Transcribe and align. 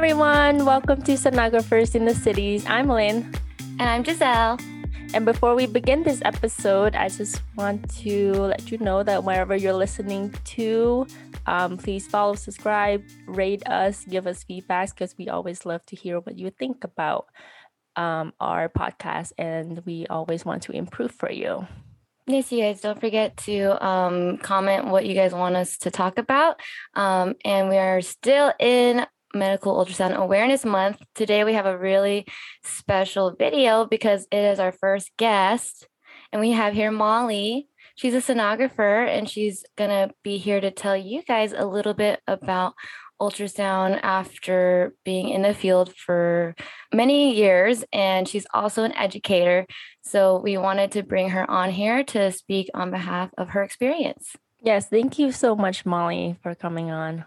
everyone. 0.00 0.64
Welcome 0.64 1.02
to 1.02 1.12
Sonographers 1.12 1.94
in 1.94 2.06
the 2.06 2.14
Cities. 2.14 2.64
I'm 2.66 2.88
Lynn. 2.88 3.34
And 3.78 3.82
I'm 3.82 4.02
Giselle. 4.02 4.58
And 5.12 5.26
before 5.26 5.54
we 5.54 5.66
begin 5.66 6.04
this 6.04 6.22
episode, 6.24 6.96
I 6.96 7.10
just 7.10 7.42
want 7.54 7.94
to 7.98 8.32
let 8.32 8.72
you 8.72 8.78
know 8.78 9.02
that 9.02 9.24
wherever 9.24 9.54
you're 9.54 9.74
listening 9.74 10.34
to, 10.56 11.06
um, 11.44 11.76
please 11.76 12.06
follow, 12.06 12.32
subscribe, 12.32 13.04
rate 13.26 13.62
us, 13.68 14.06
give 14.06 14.26
us 14.26 14.42
feedback 14.42 14.94
because 14.94 15.14
we 15.18 15.28
always 15.28 15.66
love 15.66 15.84
to 15.84 15.96
hear 15.96 16.18
what 16.18 16.38
you 16.38 16.48
think 16.48 16.82
about 16.82 17.26
um, 17.94 18.32
our 18.40 18.70
podcast 18.70 19.32
and 19.36 19.84
we 19.84 20.06
always 20.06 20.46
want 20.46 20.62
to 20.62 20.72
improve 20.72 21.12
for 21.12 21.30
you. 21.30 21.66
Yes, 22.26 22.50
you 22.50 22.62
guys 22.62 22.80
don't 22.80 22.98
forget 22.98 23.36
to 23.38 23.86
um, 23.86 24.38
comment 24.38 24.86
what 24.86 25.04
you 25.04 25.14
guys 25.14 25.34
want 25.34 25.56
us 25.56 25.76
to 25.78 25.90
talk 25.90 26.16
about. 26.16 26.58
Um, 26.94 27.34
and 27.44 27.68
we 27.68 27.76
are 27.76 28.00
still 28.00 28.54
in 28.58 29.04
Medical 29.34 29.74
Ultrasound 29.74 30.14
Awareness 30.14 30.64
Month. 30.64 31.02
Today 31.14 31.44
we 31.44 31.54
have 31.54 31.66
a 31.66 31.78
really 31.78 32.26
special 32.62 33.34
video 33.38 33.84
because 33.84 34.26
it 34.30 34.38
is 34.44 34.58
our 34.58 34.72
first 34.72 35.10
guest. 35.16 35.88
And 36.32 36.40
we 36.40 36.52
have 36.52 36.74
here 36.74 36.90
Molly. 36.90 37.68
She's 37.94 38.14
a 38.14 38.18
sonographer 38.18 39.06
and 39.06 39.28
she's 39.28 39.64
going 39.76 39.90
to 39.90 40.14
be 40.22 40.38
here 40.38 40.60
to 40.60 40.70
tell 40.70 40.96
you 40.96 41.22
guys 41.22 41.52
a 41.52 41.66
little 41.66 41.94
bit 41.94 42.20
about 42.26 42.74
ultrasound 43.20 44.00
after 44.02 44.94
being 45.04 45.28
in 45.28 45.42
the 45.42 45.52
field 45.52 45.94
for 45.94 46.54
many 46.92 47.36
years. 47.36 47.84
And 47.92 48.26
she's 48.26 48.46
also 48.54 48.84
an 48.84 48.96
educator. 48.96 49.66
So 50.02 50.40
we 50.40 50.56
wanted 50.56 50.92
to 50.92 51.02
bring 51.02 51.30
her 51.30 51.48
on 51.50 51.70
here 51.70 52.02
to 52.04 52.32
speak 52.32 52.70
on 52.74 52.90
behalf 52.90 53.30
of 53.36 53.50
her 53.50 53.62
experience. 53.62 54.34
Yes, 54.62 54.88
thank 54.88 55.18
you 55.18 55.32
so 55.32 55.54
much, 55.54 55.86
Molly, 55.86 56.36
for 56.42 56.54
coming 56.54 56.90
on. 56.90 57.24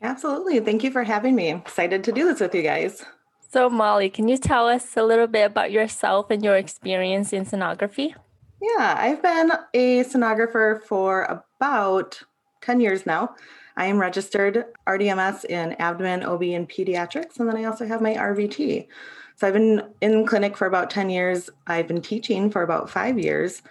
Absolutely. 0.00 0.60
Thank 0.60 0.84
you 0.84 0.90
for 0.90 1.02
having 1.02 1.34
me. 1.34 1.52
Excited 1.52 2.04
to 2.04 2.12
do 2.12 2.24
this 2.24 2.40
with 2.40 2.54
you 2.54 2.62
guys. 2.62 3.04
So, 3.50 3.68
Molly, 3.70 4.10
can 4.10 4.28
you 4.28 4.36
tell 4.36 4.68
us 4.68 4.96
a 4.96 5.02
little 5.02 5.26
bit 5.26 5.46
about 5.46 5.72
yourself 5.72 6.30
and 6.30 6.44
your 6.44 6.56
experience 6.56 7.32
in 7.32 7.46
sonography? 7.46 8.14
Yeah, 8.60 8.94
I've 8.98 9.22
been 9.22 9.52
a 9.72 10.04
sonographer 10.04 10.82
for 10.82 11.42
about 11.60 12.20
10 12.60 12.80
years 12.80 13.06
now. 13.06 13.34
I 13.76 13.86
am 13.86 13.98
registered 13.98 14.64
RDMS 14.86 15.44
in 15.44 15.74
abdomen, 15.74 16.24
OB, 16.24 16.42
and 16.42 16.68
pediatrics, 16.68 17.38
and 17.38 17.48
then 17.48 17.56
I 17.56 17.64
also 17.64 17.86
have 17.86 18.02
my 18.02 18.14
RVT. 18.14 18.88
So 19.36 19.46
I've 19.46 19.54
been 19.54 19.82
in 20.00 20.26
clinic 20.26 20.56
for 20.56 20.66
about 20.66 20.90
10 20.90 21.10
years. 21.10 21.48
I've 21.68 21.86
been 21.86 22.02
teaching 22.02 22.50
for 22.50 22.62
about 22.62 22.90
five 22.90 23.18
years, 23.18 23.62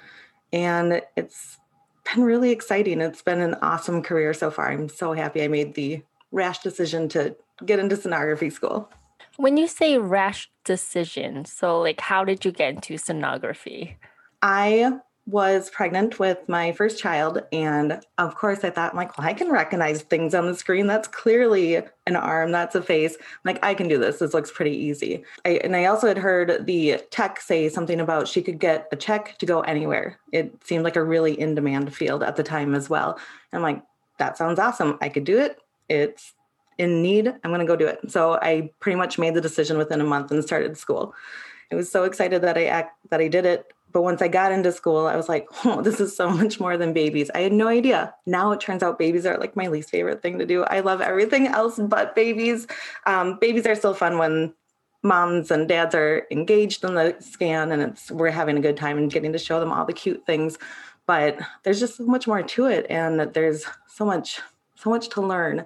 and 0.53 1.01
it's 1.17 1.57
been 2.05 2.23
really 2.23 2.51
exciting. 2.51 3.01
It's 3.01 3.21
been 3.21 3.41
an 3.41 3.55
awesome 3.61 4.01
career 4.01 4.33
so 4.33 4.49
far. 4.49 4.71
I'm 4.71 4.87
so 4.87 5.11
happy 5.11 5.43
I 5.43 5.49
made 5.49 5.75
the 5.75 6.01
rash 6.31 6.59
decision 6.59 7.09
to 7.09 7.35
get 7.65 7.79
into 7.79 7.95
sonography 7.95 8.51
school. 8.51 8.89
When 9.37 9.57
you 9.57 9.67
say 9.67 9.97
rash 9.97 10.49
decision, 10.65 11.45
so 11.45 11.79
like 11.79 12.01
how 12.01 12.23
did 12.23 12.43
you 12.43 12.51
get 12.51 12.75
into 12.75 12.95
sonography? 12.95 13.95
I 14.41 14.99
was 15.27 15.69
pregnant 15.69 16.19
with 16.19 16.37
my 16.47 16.71
first 16.71 16.97
child 16.97 17.43
and 17.51 17.99
of 18.17 18.33
course 18.33 18.63
i 18.63 18.69
thought 18.69 18.95
like 18.95 19.17
well 19.17 19.27
i 19.27 19.33
can 19.33 19.51
recognize 19.51 20.01
things 20.03 20.33
on 20.33 20.47
the 20.47 20.55
screen. 20.55 20.87
That's 20.87 21.07
clearly 21.07 21.75
an 21.75 22.15
arm 22.15 22.53
that's 22.53 22.75
a 22.75 22.81
face. 22.81 23.15
I'm 23.19 23.53
like 23.53 23.63
i 23.63 23.73
can 23.73 23.89
do 23.89 23.97
this. 23.97 24.19
This 24.19 24.33
looks 24.33 24.51
pretty 24.51 24.75
easy. 24.75 25.25
I, 25.43 25.59
and 25.63 25.75
i 25.75 25.85
also 25.85 26.07
had 26.07 26.17
heard 26.17 26.65
the 26.65 27.01
tech 27.11 27.41
say 27.41 27.67
something 27.67 27.99
about 27.99 28.29
she 28.29 28.41
could 28.41 28.57
get 28.57 28.87
a 28.93 28.95
check 28.95 29.37
to 29.39 29.45
go 29.45 29.61
anywhere. 29.61 30.17
It 30.31 30.63
seemed 30.63 30.85
like 30.85 30.95
a 30.95 31.03
really 31.03 31.37
in 31.37 31.55
demand 31.55 31.93
field 31.93 32.23
at 32.23 32.37
the 32.37 32.43
time 32.43 32.73
as 32.73 32.89
well. 32.89 33.19
I'm 33.51 33.61
like 33.61 33.83
that 34.19 34.37
sounds 34.37 34.59
awesome. 34.59 34.97
I 35.01 35.09
could 35.09 35.25
do 35.25 35.37
it 35.37 35.59
it's 35.89 36.33
in 36.77 37.01
need 37.01 37.27
i'm 37.27 37.51
going 37.51 37.59
to 37.59 37.65
go 37.65 37.75
do 37.75 37.87
it 37.87 37.99
so 38.09 38.39
i 38.41 38.69
pretty 38.79 38.95
much 38.95 39.17
made 39.17 39.33
the 39.33 39.41
decision 39.41 39.77
within 39.77 40.01
a 40.01 40.03
month 40.03 40.31
and 40.31 40.43
started 40.43 40.77
school 40.77 41.13
i 41.71 41.75
was 41.75 41.91
so 41.91 42.03
excited 42.03 42.41
that 42.41 42.57
i 42.57 42.65
act 42.65 42.95
that 43.09 43.19
i 43.19 43.27
did 43.27 43.45
it 43.45 43.73
but 43.93 44.01
once 44.01 44.21
I 44.21 44.27
got 44.27 44.51
into 44.51 44.71
school, 44.71 45.07
I 45.07 45.15
was 45.15 45.29
like, 45.29 45.47
oh, 45.65 45.81
this 45.81 45.99
is 45.99 46.15
so 46.15 46.29
much 46.29 46.59
more 46.59 46.77
than 46.77 46.93
babies. 46.93 47.31
I 47.33 47.39
had 47.39 47.53
no 47.53 47.67
idea. 47.67 48.13
Now 48.25 48.51
it 48.51 48.59
turns 48.59 48.83
out 48.83 48.99
babies 48.99 49.25
are 49.25 49.37
like 49.37 49.55
my 49.55 49.67
least 49.67 49.89
favorite 49.89 50.21
thing 50.21 50.39
to 50.39 50.45
do. 50.45 50.63
I 50.65 50.81
love 50.81 51.01
everything 51.01 51.47
else 51.47 51.79
but 51.79 52.15
babies. 52.15 52.67
Um, 53.05 53.37
babies 53.39 53.65
are 53.65 53.75
still 53.75 53.93
fun 53.93 54.17
when 54.17 54.53
moms 55.03 55.51
and 55.51 55.67
dads 55.67 55.95
are 55.95 56.27
engaged 56.31 56.83
in 56.83 56.95
the 56.95 57.15
scan 57.19 57.71
and 57.71 57.81
it's 57.81 58.11
we're 58.11 58.31
having 58.31 58.57
a 58.57 58.61
good 58.61 58.75
time 58.75 58.97
and 58.97 59.11
getting 59.11 59.31
to 59.31 59.39
show 59.39 59.59
them 59.59 59.71
all 59.71 59.85
the 59.85 59.93
cute 59.93 60.25
things. 60.25 60.57
But 61.05 61.39
there's 61.63 61.79
just 61.79 61.97
so 61.97 62.05
much 62.05 62.27
more 62.27 62.43
to 62.43 62.65
it. 62.65 62.85
And 62.89 63.33
there's 63.33 63.65
so 63.87 64.05
much, 64.05 64.41
so 64.77 64.89
much 64.89 65.09
to 65.09 65.21
learn. 65.21 65.65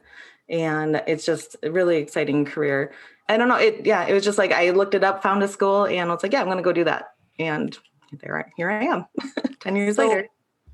And 0.49 1.01
it's 1.07 1.25
just 1.25 1.55
a 1.63 1.72
really 1.72 1.97
exciting 1.97 2.45
career. 2.45 2.94
I 3.29 3.38
don't 3.38 3.47
know. 3.47 3.55
It 3.55 3.85
yeah, 3.85 4.05
it 4.05 4.13
was 4.13 4.23
just 4.23 4.38
like 4.38 4.51
I 4.51 4.72
looked 4.72 4.95
it 4.95 5.03
up, 5.03 5.23
found 5.23 5.41
a 5.44 5.47
school, 5.47 5.85
and 5.85 6.09
I 6.09 6.13
was 6.13 6.23
like, 6.23 6.33
yeah, 6.33 6.41
I'm 6.41 6.47
gonna 6.47 6.61
go 6.61 6.73
do 6.73 6.83
that. 6.83 7.13
And 7.39 7.77
there 8.19 8.39
I, 8.39 8.51
here 8.57 8.69
I 8.69 8.83
am 8.85 9.05
10 9.61 9.75
years 9.75 9.95
so, 9.95 10.07
later. 10.07 10.27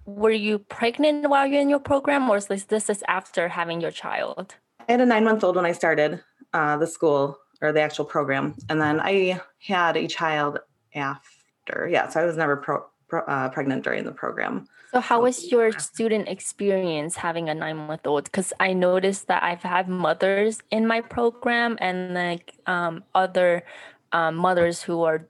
Were 0.05 0.31
you 0.31 0.59
pregnant 0.59 1.29
while 1.29 1.45
you're 1.45 1.61
in 1.61 1.69
your 1.69 1.79
program 1.79 2.29
or 2.29 2.37
is 2.37 2.47
this, 2.47 2.63
this 2.63 2.89
is 2.89 3.03
after 3.07 3.49
having 3.49 3.81
your 3.81 3.91
child? 3.91 4.55
I 4.87 4.93
had 4.93 5.01
a 5.01 5.05
nine 5.05 5.23
month 5.23 5.43
old 5.43 5.55
when 5.55 5.65
I 5.65 5.73
started 5.73 6.21
uh, 6.53 6.77
the 6.77 6.87
school 6.87 7.37
or 7.61 7.71
the 7.73 7.81
actual 7.81 8.05
program. 8.05 8.55
And 8.69 8.79
then 8.79 8.99
I 9.01 9.41
had 9.59 9.97
a 9.97 10.07
child 10.07 10.59
after. 10.95 11.89
Yeah. 11.91 12.07
So 12.07 12.21
I 12.21 12.25
was 12.25 12.37
never 12.37 12.55
pro, 12.55 12.85
uh, 13.11 13.49
pregnant 13.49 13.83
during 13.83 14.03
the 14.03 14.11
program. 14.11 14.67
So, 14.91 15.01
how 15.01 15.21
was 15.21 15.51
your 15.51 15.71
student 15.79 16.27
experience 16.27 17.17
having 17.17 17.49
a 17.49 17.53
nine 17.53 17.77
month 17.77 18.07
old? 18.07 18.25
Because 18.25 18.53
I 18.59 18.73
noticed 18.73 19.27
that 19.27 19.43
I've 19.43 19.63
had 19.63 19.89
mothers 19.89 20.61
in 20.71 20.87
my 20.87 21.01
program 21.01 21.77
and 21.81 22.13
like 22.13 22.53
um, 22.65 23.03
other 23.13 23.63
um, 24.11 24.35
mothers 24.35 24.81
who 24.81 25.03
are 25.03 25.27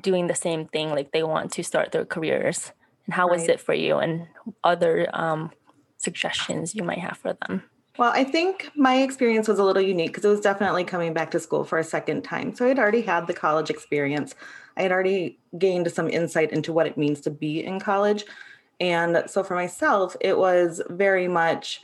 doing 0.00 0.28
the 0.28 0.34
same 0.34 0.66
thing 0.66 0.90
like 0.90 1.12
they 1.12 1.22
want 1.22 1.52
to 1.52 1.62
start 1.62 1.92
their 1.92 2.04
careers 2.04 2.72
and 3.06 3.14
how 3.14 3.28
right. 3.28 3.38
was 3.38 3.48
it 3.48 3.60
for 3.60 3.74
you 3.74 3.98
and 3.98 4.26
other 4.62 5.08
um, 5.12 5.50
suggestions 5.98 6.74
you 6.74 6.82
might 6.82 6.98
have 6.98 7.18
for 7.18 7.34
them 7.34 7.62
well 7.98 8.12
i 8.14 8.24
think 8.24 8.70
my 8.74 9.02
experience 9.02 9.48
was 9.48 9.58
a 9.58 9.64
little 9.64 9.82
unique 9.82 10.10
because 10.10 10.24
it 10.24 10.28
was 10.28 10.40
definitely 10.40 10.84
coming 10.84 11.12
back 11.12 11.30
to 11.30 11.40
school 11.40 11.64
for 11.64 11.78
a 11.78 11.84
second 11.84 12.22
time. 12.22 12.54
So 12.54 12.66
i'd 12.66 12.78
already 12.78 13.02
had 13.02 13.26
the 13.26 13.34
college 13.34 13.70
experience. 13.70 14.34
I 14.76 14.82
had 14.82 14.92
already 14.92 15.38
gained 15.56 15.90
some 15.92 16.08
insight 16.08 16.52
into 16.52 16.72
what 16.72 16.86
it 16.86 16.98
means 16.98 17.20
to 17.22 17.30
be 17.30 17.64
in 17.64 17.78
college. 17.78 18.24
And 18.80 19.22
so 19.26 19.44
for 19.44 19.54
myself 19.54 20.16
it 20.20 20.36
was 20.36 20.82
very 20.88 21.28
much 21.28 21.82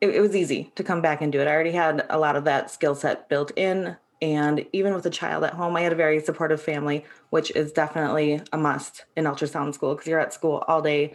it, 0.00 0.10
it 0.10 0.20
was 0.20 0.36
easy 0.36 0.70
to 0.76 0.84
come 0.84 1.00
back 1.00 1.20
and 1.20 1.32
do 1.32 1.40
it. 1.40 1.48
I 1.48 1.52
already 1.52 1.72
had 1.72 2.06
a 2.10 2.18
lot 2.18 2.36
of 2.36 2.44
that 2.44 2.70
skill 2.70 2.94
set 2.94 3.28
built 3.28 3.52
in. 3.56 3.96
And 4.20 4.66
even 4.72 4.94
with 4.94 5.06
a 5.06 5.10
child 5.10 5.44
at 5.44 5.54
home, 5.54 5.76
I 5.76 5.82
had 5.82 5.92
a 5.92 5.96
very 5.96 6.20
supportive 6.20 6.60
family, 6.60 7.04
which 7.30 7.52
is 7.52 7.72
definitely 7.72 8.42
a 8.52 8.58
must 8.58 9.04
in 9.16 9.26
ultrasound 9.26 9.74
school 9.74 9.94
because 9.94 10.08
you're 10.08 10.18
at 10.18 10.34
school 10.34 10.64
all 10.66 10.82
day. 10.82 11.14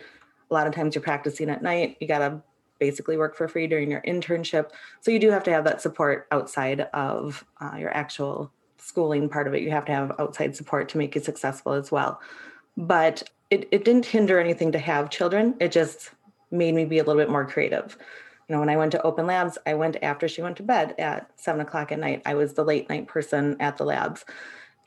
A 0.49 0.53
lot 0.53 0.67
of 0.67 0.73
times 0.73 0.95
you're 0.95 1.01
practicing 1.01 1.49
at 1.49 1.61
night. 1.61 1.97
You 1.99 2.07
got 2.07 2.19
to 2.19 2.41
basically 2.85 3.17
work 3.17 3.35
for 3.35 3.47
free 3.47 3.67
during 3.67 3.89
your 3.89 4.01
internship. 4.01 4.71
So 5.01 5.11
you 5.11 5.19
do 5.19 5.31
have 5.31 5.43
to 5.43 5.51
have 5.51 5.63
that 5.65 5.81
support 5.81 6.27
outside 6.31 6.81
of 6.93 7.45
uh, 7.61 7.75
your 7.77 7.95
actual 7.95 8.51
schooling 8.77 9.29
part 9.29 9.47
of 9.47 9.53
it. 9.53 9.61
You 9.61 9.71
have 9.71 9.85
to 9.85 9.93
have 9.93 10.11
outside 10.19 10.55
support 10.55 10.89
to 10.89 10.97
make 10.97 11.15
you 11.15 11.21
successful 11.21 11.73
as 11.73 11.91
well. 11.91 12.19
But 12.75 13.23
it, 13.49 13.67
it 13.71 13.85
didn't 13.85 14.05
hinder 14.05 14.39
anything 14.39 14.71
to 14.73 14.79
have 14.79 15.09
children. 15.09 15.55
It 15.59 15.71
just 15.71 16.11
made 16.51 16.75
me 16.75 16.85
be 16.85 16.99
a 16.99 17.03
little 17.03 17.21
bit 17.21 17.29
more 17.29 17.45
creative 17.45 17.97
you 18.47 18.55
know, 18.55 18.59
when 18.59 18.69
I 18.69 18.77
went 18.77 18.91
to 18.91 19.01
open 19.03 19.25
labs, 19.25 19.57
I 19.65 19.73
went 19.73 19.97
after 20.01 20.27
she 20.27 20.41
went 20.41 20.57
to 20.57 20.63
bed 20.63 20.95
at 20.99 21.29
seven 21.35 21.61
o'clock 21.61 21.91
at 21.91 21.99
night. 21.99 22.21
I 22.25 22.33
was 22.33 22.53
the 22.53 22.65
late 22.65 22.89
night 22.89 23.07
person 23.07 23.55
at 23.59 23.77
the 23.77 23.85
labs. 23.85 24.25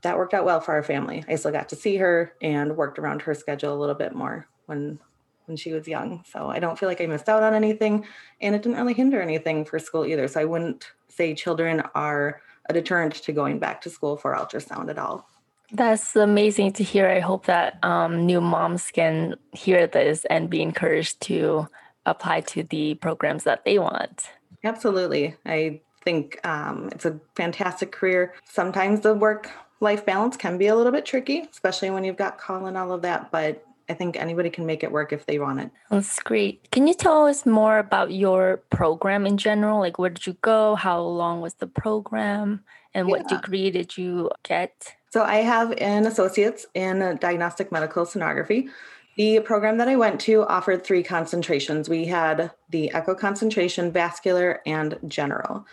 That 0.02 0.18
worked 0.18 0.34
out 0.34 0.44
well 0.44 0.60
for 0.60 0.74
our 0.74 0.82
family. 0.82 1.24
I 1.26 1.36
still 1.36 1.52
got 1.52 1.70
to 1.70 1.76
see 1.76 1.96
her 1.96 2.34
and 2.42 2.76
worked 2.76 2.98
around 2.98 3.22
her 3.22 3.34
schedule 3.34 3.74
a 3.74 3.80
little 3.80 3.94
bit 3.94 4.14
more 4.14 4.46
when 4.66 4.98
when 5.46 5.56
she 5.56 5.72
was 5.72 5.88
young. 5.88 6.22
So 6.30 6.48
I 6.48 6.58
don't 6.58 6.78
feel 6.78 6.88
like 6.88 7.00
I 7.00 7.06
missed 7.06 7.28
out 7.28 7.42
on 7.42 7.54
anything 7.54 8.04
and 8.40 8.54
it 8.54 8.62
didn't 8.62 8.78
really 8.78 8.94
hinder 8.94 9.20
anything 9.20 9.64
for 9.64 9.78
school 9.78 10.04
either. 10.04 10.28
So 10.28 10.40
I 10.40 10.44
wouldn't 10.44 10.92
say 11.08 11.34
children 11.34 11.82
are 11.94 12.40
a 12.68 12.72
deterrent 12.72 13.14
to 13.14 13.32
going 13.32 13.58
back 13.58 13.80
to 13.82 13.90
school 13.90 14.16
for 14.16 14.34
ultrasound 14.34 14.90
at 14.90 14.98
all. 14.98 15.28
That's 15.72 16.14
amazing 16.14 16.74
to 16.74 16.84
hear. 16.84 17.08
I 17.08 17.20
hope 17.20 17.46
that 17.46 17.78
um, 17.82 18.26
new 18.26 18.40
moms 18.40 18.90
can 18.90 19.36
hear 19.52 19.86
this 19.86 20.24
and 20.26 20.48
be 20.48 20.62
encouraged 20.62 21.20
to 21.22 21.68
apply 22.04 22.42
to 22.42 22.62
the 22.62 22.94
programs 22.94 23.44
that 23.44 23.64
they 23.64 23.78
want. 23.78 24.30
Absolutely. 24.62 25.36
I 25.44 25.80
think 26.04 26.38
um, 26.46 26.88
it's 26.92 27.04
a 27.04 27.18
fantastic 27.34 27.90
career. 27.90 28.34
Sometimes 28.44 29.00
the 29.00 29.14
work 29.14 29.50
life 29.80 30.06
balance 30.06 30.36
can 30.36 30.56
be 30.56 30.68
a 30.68 30.76
little 30.76 30.92
bit 30.92 31.04
tricky, 31.04 31.46
especially 31.50 31.90
when 31.90 32.04
you've 32.04 32.16
got 32.16 32.38
call 32.38 32.66
and 32.66 32.76
all 32.76 32.92
of 32.92 33.02
that, 33.02 33.30
but 33.30 33.64
I 33.88 33.94
think 33.94 34.16
anybody 34.16 34.50
can 34.50 34.66
make 34.66 34.82
it 34.82 34.90
work 34.90 35.12
if 35.12 35.26
they 35.26 35.38
want 35.38 35.60
it. 35.60 35.70
That's 35.90 36.18
great. 36.20 36.70
Can 36.72 36.86
you 36.86 36.94
tell 36.94 37.26
us 37.26 37.46
more 37.46 37.78
about 37.78 38.10
your 38.10 38.58
program 38.70 39.26
in 39.26 39.36
general? 39.36 39.78
Like, 39.78 39.98
where 39.98 40.10
did 40.10 40.26
you 40.26 40.36
go? 40.42 40.74
How 40.74 41.00
long 41.00 41.40
was 41.40 41.54
the 41.54 41.66
program? 41.66 42.64
And 42.94 43.08
what 43.08 43.28
degree 43.28 43.70
did 43.70 43.96
you 43.96 44.30
get? 44.42 44.94
So, 45.10 45.22
I 45.22 45.36
have 45.36 45.72
an 45.78 46.06
associate's 46.06 46.66
in 46.74 47.18
diagnostic 47.20 47.70
medical 47.70 48.04
sonography. 48.04 48.68
The 49.16 49.40
program 49.40 49.78
that 49.78 49.88
I 49.88 49.96
went 49.96 50.20
to 50.22 50.46
offered 50.46 50.84
three 50.84 51.02
concentrations. 51.02 51.88
We 51.88 52.04
had 52.06 52.50
the 52.70 52.90
echo 52.92 53.14
concentration, 53.14 53.92
vascular, 53.92 54.60
and 54.66 54.98
general. 55.08 55.66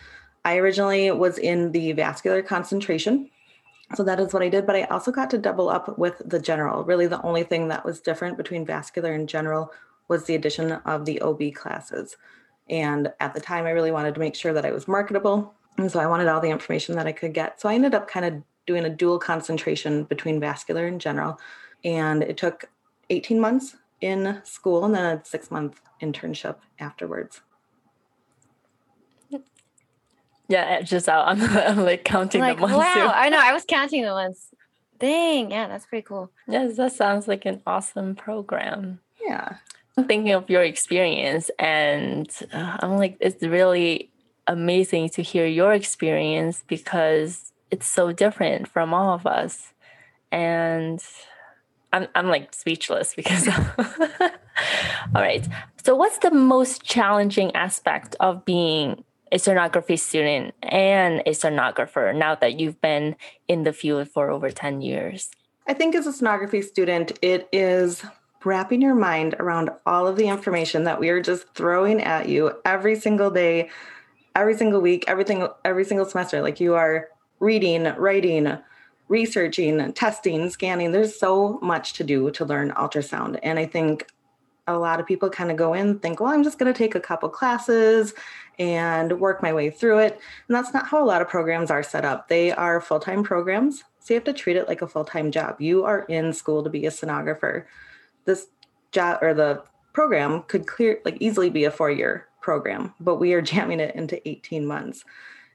I 0.45 0.57
originally 0.57 1.11
was 1.11 1.37
in 1.37 1.71
the 1.71 1.93
vascular 1.93 2.41
concentration. 2.41 3.29
So 3.95 4.03
that 4.03 4.19
is 4.19 4.33
what 4.33 4.41
I 4.41 4.49
did, 4.49 4.65
but 4.65 4.75
I 4.75 4.83
also 4.83 5.11
got 5.11 5.29
to 5.31 5.37
double 5.37 5.69
up 5.69 5.97
with 5.97 6.21
the 6.25 6.39
general. 6.39 6.83
Really, 6.83 7.07
the 7.07 7.21
only 7.21 7.43
thing 7.43 7.67
that 7.67 7.85
was 7.85 7.99
different 7.99 8.37
between 8.37 8.65
vascular 8.65 9.13
and 9.13 9.29
general 9.29 9.71
was 10.07 10.25
the 10.25 10.35
addition 10.35 10.71
of 10.71 11.05
the 11.05 11.21
OB 11.21 11.53
classes. 11.53 12.17
And 12.69 13.11
at 13.19 13.33
the 13.33 13.41
time, 13.41 13.65
I 13.65 13.71
really 13.71 13.91
wanted 13.91 14.13
to 14.15 14.19
make 14.19 14.35
sure 14.35 14.53
that 14.53 14.65
I 14.65 14.71
was 14.71 14.87
marketable. 14.87 15.53
And 15.77 15.91
so 15.91 15.99
I 15.99 16.07
wanted 16.07 16.27
all 16.27 16.39
the 16.39 16.49
information 16.49 16.95
that 16.95 17.07
I 17.07 17.11
could 17.11 17.33
get. 17.33 17.59
So 17.59 17.69
I 17.69 17.75
ended 17.75 17.93
up 17.93 18.07
kind 18.07 18.25
of 18.25 18.41
doing 18.65 18.85
a 18.85 18.89
dual 18.89 19.19
concentration 19.19 20.05
between 20.05 20.39
vascular 20.39 20.87
and 20.87 20.99
general. 20.99 21.39
And 21.83 22.23
it 22.23 22.37
took 22.37 22.69
18 23.09 23.39
months 23.39 23.75
in 24.01 24.41
school 24.43 24.85
and 24.85 24.95
then 24.95 25.17
a 25.17 25.25
six 25.25 25.51
month 25.51 25.81
internship 26.01 26.57
afterwards. 26.79 27.41
Yeah, 30.47 30.81
just 30.81 31.09
out. 31.09 31.27
I'm, 31.27 31.41
I'm 31.41 31.83
like 31.83 32.03
counting 32.03 32.41
like, 32.41 32.57
the 32.57 32.61
months. 32.61 32.77
Wow, 32.77 32.93
too. 32.93 32.99
I 33.15 33.29
know. 33.29 33.39
I 33.39 33.53
was 33.53 33.65
counting 33.65 34.03
the 34.03 34.11
ones. 34.11 34.47
Dang, 34.99 35.51
yeah, 35.51 35.67
that's 35.67 35.85
pretty 35.85 36.03
cool. 36.03 36.31
Yes, 36.47 36.77
that 36.77 36.93
sounds 36.93 37.27
like 37.27 37.45
an 37.45 37.61
awesome 37.65 38.15
program. 38.15 38.99
Yeah. 39.21 39.57
I'm 39.97 40.05
thinking 40.05 40.31
of 40.33 40.49
your 40.49 40.63
experience, 40.63 41.51
and 41.59 42.29
uh, 42.51 42.77
I'm 42.79 42.97
like, 42.97 43.17
it's 43.19 43.43
really 43.43 44.09
amazing 44.47 45.09
to 45.09 45.21
hear 45.21 45.45
your 45.45 45.73
experience 45.73 46.63
because 46.67 47.51
it's 47.69 47.87
so 47.87 48.11
different 48.11 48.67
from 48.67 48.93
all 48.93 49.13
of 49.13 49.27
us. 49.27 49.73
And 50.31 51.03
I'm, 51.91 52.07
I'm 52.15 52.27
like 52.27 52.53
speechless 52.53 53.13
because. 53.13 53.47
all 54.19 54.31
right. 55.13 55.47
So, 55.83 55.95
what's 55.95 56.17
the 56.19 56.31
most 56.31 56.83
challenging 56.83 57.55
aspect 57.55 58.15
of 58.19 58.45
being 58.45 59.03
a 59.33 59.37
sonography 59.37 59.99
student 59.99 60.53
and 60.61 61.21
a 61.25 61.31
sonographer 61.31 62.15
now 62.15 62.35
that 62.35 62.59
you've 62.59 62.79
been 62.81 63.15
in 63.47 63.63
the 63.63 63.73
field 63.73 64.07
for 64.07 64.29
over 64.29 64.51
10 64.51 64.81
years? 64.81 65.31
I 65.67 65.73
think 65.73 65.95
as 65.95 66.05
a 66.05 66.11
sonography 66.11 66.63
student, 66.63 67.17
it 67.23 67.49
is 67.51 68.05
wrapping 68.45 68.81
your 68.81 68.93
mind 68.93 69.35
around 69.39 69.71
all 69.87 70.05
of 70.05 70.17
the 70.17 70.27
information 70.27 70.83
that 70.83 70.99
we 70.99 71.09
are 71.09 71.21
just 71.21 71.47
throwing 71.55 72.01
at 72.01 72.29
you 72.29 72.51
every 72.63 72.95
single 72.95 73.31
day, 73.31 73.69
every 74.35 74.55
single 74.55 74.81
week, 74.81 75.03
everything 75.07 75.47
every 75.65 75.85
single 75.85 76.05
semester. 76.05 76.41
Like 76.41 76.59
you 76.59 76.75
are 76.75 77.07
reading, 77.39 77.85
writing, 77.97 78.57
researching, 79.07 79.93
testing, 79.93 80.49
scanning. 80.49 80.91
There's 80.91 81.17
so 81.17 81.57
much 81.61 81.93
to 81.93 82.03
do 82.03 82.29
to 82.31 82.45
learn 82.45 82.71
ultrasound. 82.71 83.39
And 83.41 83.57
I 83.57 83.65
think 83.65 84.07
a 84.67 84.77
lot 84.77 84.99
of 84.99 85.05
people 85.05 85.29
kind 85.29 85.51
of 85.51 85.57
go 85.57 85.73
in 85.73 85.99
think, 85.99 86.19
well, 86.19 86.31
I'm 86.31 86.43
just 86.43 86.57
going 86.57 86.71
to 86.71 86.77
take 86.77 86.95
a 86.95 86.99
couple 86.99 87.29
classes 87.29 88.13
and 88.59 89.19
work 89.19 89.41
my 89.41 89.53
way 89.53 89.69
through 89.69 89.99
it. 89.99 90.19
And 90.47 90.55
that's 90.55 90.73
not 90.73 90.87
how 90.87 91.03
a 91.03 91.05
lot 91.05 91.21
of 91.21 91.27
programs 91.27 91.69
are 91.69 91.83
set 91.83 92.05
up. 92.05 92.27
They 92.27 92.51
are 92.51 92.79
full 92.79 92.99
time 92.99 93.23
programs. 93.23 93.83
So 93.99 94.13
you 94.13 94.15
have 94.15 94.25
to 94.25 94.33
treat 94.33 94.57
it 94.57 94.67
like 94.67 94.81
a 94.81 94.87
full 94.87 95.05
time 95.05 95.31
job. 95.31 95.59
You 95.59 95.85
are 95.85 96.01
in 96.03 96.33
school 96.33 96.63
to 96.63 96.69
be 96.69 96.85
a 96.85 96.91
sonographer. 96.91 97.65
This 98.25 98.47
job 98.91 99.19
or 99.21 99.33
the 99.33 99.63
program 99.91 100.43
could 100.43 100.67
clear 100.67 100.99
like 101.05 101.17
easily 101.19 101.49
be 101.49 101.65
a 101.65 101.71
four 101.71 101.91
year 101.91 102.27
program, 102.41 102.93
but 102.99 103.17
we 103.17 103.33
are 103.33 103.41
jamming 103.53 103.79
it 103.79 103.95
into 103.95 104.27
18 104.27 104.65
months. 104.65 105.03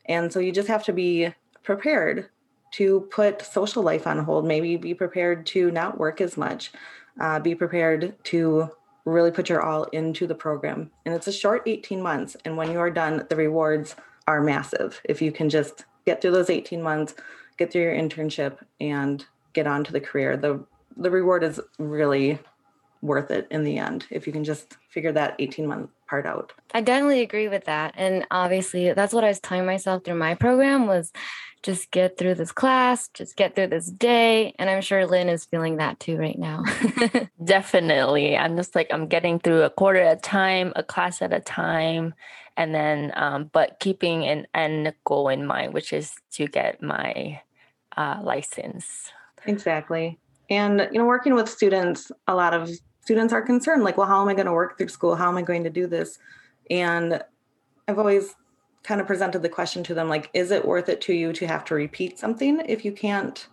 And 0.06 0.32
so 0.32 0.40
you 0.40 0.52
just 0.52 0.68
have 0.68 0.84
to 0.84 0.92
be 0.92 1.32
prepared 1.62 2.28
to 2.70 3.02
put 3.10 3.42
social 3.42 3.82
life 3.82 4.06
on 4.06 4.18
hold, 4.18 4.46
maybe 4.46 4.76
be 4.76 4.94
prepared 4.94 5.46
to 5.46 5.70
not 5.70 5.98
work 5.98 6.20
as 6.20 6.36
much, 6.36 6.72
uh, 7.20 7.40
be 7.40 7.54
prepared 7.54 8.14
to 8.24 8.70
really 9.08 9.30
put 9.30 9.48
your 9.48 9.62
all 9.62 9.84
into 9.84 10.26
the 10.26 10.34
program. 10.34 10.90
And 11.04 11.14
it's 11.14 11.26
a 11.26 11.32
short 11.32 11.62
18 11.66 12.02
months. 12.02 12.36
And 12.44 12.56
when 12.56 12.70
you 12.70 12.78
are 12.78 12.90
done, 12.90 13.26
the 13.28 13.36
rewards 13.36 13.96
are 14.26 14.40
massive. 14.40 15.00
If 15.04 15.22
you 15.22 15.32
can 15.32 15.48
just 15.48 15.84
get 16.04 16.20
through 16.20 16.32
those 16.32 16.50
18 16.50 16.82
months, 16.82 17.14
get 17.56 17.72
through 17.72 17.82
your 17.82 17.94
internship, 17.94 18.58
and 18.80 19.24
get 19.52 19.66
on 19.66 19.84
to 19.84 19.92
the 19.92 20.00
career, 20.00 20.36
the 20.36 20.64
the 20.96 21.10
reward 21.10 21.44
is 21.44 21.60
really 21.78 22.38
worth 23.02 23.30
it 23.30 23.46
in 23.50 23.64
the 23.64 23.78
end 23.78 24.06
if 24.10 24.26
you 24.26 24.32
can 24.32 24.44
just 24.44 24.76
figure 24.90 25.12
that 25.12 25.36
18 25.38 25.66
month 25.66 25.90
part 26.08 26.26
out. 26.26 26.52
I 26.74 26.80
definitely 26.80 27.20
agree 27.20 27.48
with 27.48 27.64
that. 27.64 27.94
And 27.96 28.26
obviously 28.30 28.92
that's 28.92 29.12
what 29.12 29.24
I 29.24 29.28
was 29.28 29.40
telling 29.40 29.66
myself 29.66 30.04
through 30.04 30.16
my 30.16 30.34
program 30.34 30.86
was 30.86 31.12
just 31.62 31.90
get 31.90 32.16
through 32.16 32.34
this 32.34 32.52
class, 32.52 33.08
just 33.08 33.36
get 33.36 33.54
through 33.54 33.68
this 33.68 33.90
day. 33.90 34.54
And 34.58 34.70
I'm 34.70 34.80
sure 34.80 35.06
Lynn 35.06 35.28
is 35.28 35.44
feeling 35.44 35.76
that 35.76 35.98
too 36.00 36.16
right 36.16 36.38
now. 36.38 36.62
Definitely. 37.44 38.36
I'm 38.36 38.56
just 38.56 38.74
like, 38.74 38.88
I'm 38.92 39.08
getting 39.08 39.38
through 39.38 39.62
a 39.62 39.70
quarter 39.70 40.00
at 40.00 40.18
a 40.18 40.20
time, 40.20 40.72
a 40.76 40.82
class 40.82 41.20
at 41.20 41.32
a 41.32 41.40
time. 41.40 42.14
And 42.56 42.74
then, 42.74 43.12
um, 43.14 43.50
but 43.52 43.78
keeping 43.80 44.24
an 44.24 44.46
end 44.54 44.92
goal 45.04 45.28
in 45.28 45.46
mind, 45.46 45.74
which 45.74 45.92
is 45.92 46.14
to 46.32 46.46
get 46.46 46.82
my 46.82 47.40
uh, 47.96 48.20
license. 48.22 49.10
Exactly. 49.46 50.18
And, 50.50 50.88
you 50.92 50.98
know, 50.98 51.04
working 51.04 51.34
with 51.34 51.48
students, 51.48 52.10
a 52.26 52.34
lot 52.34 52.54
of 52.54 52.70
students 53.08 53.32
are 53.32 53.40
concerned 53.40 53.82
like, 53.82 53.96
well, 53.96 54.06
how 54.06 54.20
am 54.20 54.28
I 54.28 54.34
going 54.34 54.44
to 54.44 54.52
work 54.52 54.76
through 54.76 54.88
school? 54.88 55.16
How 55.16 55.30
am 55.30 55.38
I 55.38 55.40
going 55.40 55.64
to 55.64 55.70
do 55.70 55.86
this? 55.86 56.18
And 56.68 57.22
I've 57.88 57.98
always 57.98 58.34
kind 58.82 59.00
of 59.00 59.06
presented 59.06 59.40
the 59.40 59.48
question 59.48 59.82
to 59.84 59.94
them 59.94 60.10
like 60.10 60.28
is 60.34 60.50
it 60.50 60.66
worth 60.66 60.90
it 60.90 61.00
to 61.00 61.14
you 61.14 61.32
to 61.32 61.46
have 61.46 61.64
to 61.64 61.74
repeat 61.74 62.18
something 62.18 62.60
if 62.66 62.84
you 62.84 62.92
can't 62.92 63.48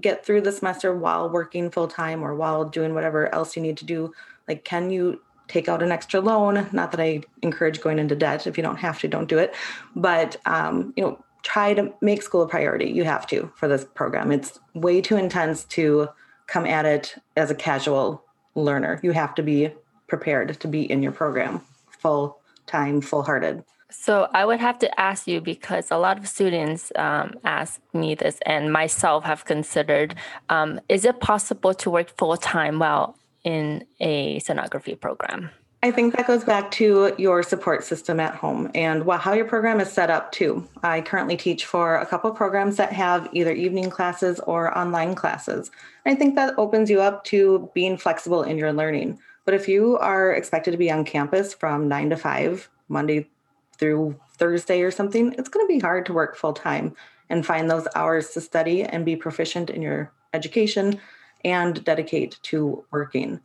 get 0.00 0.24
through 0.24 0.40
the 0.40 0.50
semester 0.50 0.94
while 0.94 1.28
working 1.28 1.70
full 1.70 1.88
time 1.88 2.22
or 2.22 2.34
while 2.34 2.64
doing 2.64 2.94
whatever 2.94 3.34
else 3.34 3.54
you 3.54 3.60
need 3.60 3.76
to 3.76 3.84
do? 3.84 4.14
Like 4.48 4.64
can 4.64 4.88
you 4.88 5.20
take 5.46 5.68
out 5.68 5.82
an 5.82 5.92
extra 5.92 6.20
loan? 6.20 6.66
Not 6.72 6.90
that 6.92 7.00
i 7.00 7.20
encourage 7.42 7.82
going 7.82 7.98
into 7.98 8.16
debt 8.16 8.46
if 8.46 8.56
you 8.56 8.62
don't 8.62 8.76
have 8.76 8.98
to 9.00 9.08
don't 9.08 9.28
do 9.28 9.36
it. 9.36 9.54
But 9.94 10.36
um, 10.46 10.94
you 10.96 11.04
know 11.04 11.22
try 11.42 11.74
to 11.74 11.92
make 12.00 12.22
school 12.22 12.40
a 12.40 12.48
priority. 12.48 12.88
You 12.90 13.04
have 13.04 13.26
to 13.26 13.52
for 13.56 13.68
this 13.68 13.84
program. 13.84 14.32
It's 14.32 14.58
way 14.72 15.02
too 15.02 15.18
intense 15.18 15.64
to 15.76 16.08
come 16.46 16.64
at 16.64 16.86
it 16.86 17.14
as 17.36 17.50
a 17.50 17.54
casual 17.54 18.25
learner 18.56 18.98
you 19.02 19.12
have 19.12 19.34
to 19.34 19.42
be 19.42 19.70
prepared 20.08 20.58
to 20.58 20.66
be 20.66 20.90
in 20.90 21.02
your 21.02 21.12
program 21.12 21.60
full 22.00 22.40
time 22.66 23.00
full 23.00 23.22
hearted 23.22 23.62
so 23.88 24.28
I 24.32 24.44
would 24.44 24.60
have 24.60 24.78
to 24.80 25.00
ask 25.00 25.28
you 25.28 25.40
because 25.40 25.90
a 25.90 25.96
lot 25.96 26.18
of 26.18 26.26
students 26.26 26.90
um, 26.96 27.34
ask 27.44 27.80
me 27.92 28.16
this, 28.16 28.38
and 28.44 28.72
myself 28.72 29.24
have 29.24 29.44
considered: 29.44 30.16
um, 30.48 30.80
Is 30.88 31.04
it 31.04 31.20
possible 31.20 31.72
to 31.74 31.90
work 31.90 32.10
full 32.18 32.36
time 32.36 32.80
while 32.80 33.16
in 33.44 33.86
a 34.00 34.40
sonography 34.40 35.00
program? 35.00 35.50
I 35.86 35.92
think 35.92 36.16
that 36.16 36.26
goes 36.26 36.42
back 36.42 36.72
to 36.72 37.14
your 37.16 37.44
support 37.44 37.84
system 37.84 38.18
at 38.18 38.34
home 38.34 38.72
and 38.74 39.08
how 39.08 39.34
your 39.34 39.44
program 39.44 39.78
is 39.78 39.88
set 39.88 40.10
up 40.10 40.32
too. 40.32 40.68
I 40.82 41.00
currently 41.00 41.36
teach 41.36 41.64
for 41.64 41.94
a 41.94 42.04
couple 42.04 42.28
programs 42.32 42.76
that 42.78 42.92
have 42.92 43.28
either 43.32 43.52
evening 43.52 43.88
classes 43.88 44.40
or 44.40 44.76
online 44.76 45.14
classes. 45.14 45.70
I 46.04 46.16
think 46.16 46.34
that 46.34 46.58
opens 46.58 46.90
you 46.90 47.00
up 47.00 47.22
to 47.26 47.70
being 47.72 47.98
flexible 47.98 48.42
in 48.42 48.58
your 48.58 48.72
learning. 48.72 49.20
But 49.44 49.54
if 49.54 49.68
you 49.68 49.96
are 49.98 50.32
expected 50.32 50.72
to 50.72 50.76
be 50.76 50.90
on 50.90 51.04
campus 51.04 51.54
from 51.54 51.86
nine 51.86 52.10
to 52.10 52.16
five, 52.16 52.68
Monday 52.88 53.28
through 53.78 54.18
Thursday 54.38 54.82
or 54.82 54.90
something, 54.90 55.36
it's 55.38 55.48
going 55.48 55.64
to 55.68 55.72
be 55.72 55.78
hard 55.78 56.04
to 56.06 56.12
work 56.12 56.36
full 56.36 56.52
time 56.52 56.96
and 57.30 57.46
find 57.46 57.70
those 57.70 57.86
hours 57.94 58.30
to 58.30 58.40
study 58.40 58.82
and 58.82 59.04
be 59.04 59.14
proficient 59.14 59.70
in 59.70 59.82
your 59.82 60.10
education 60.34 60.98
and 61.44 61.84
dedicate 61.84 62.38
to 62.42 62.84
working. 62.90 63.40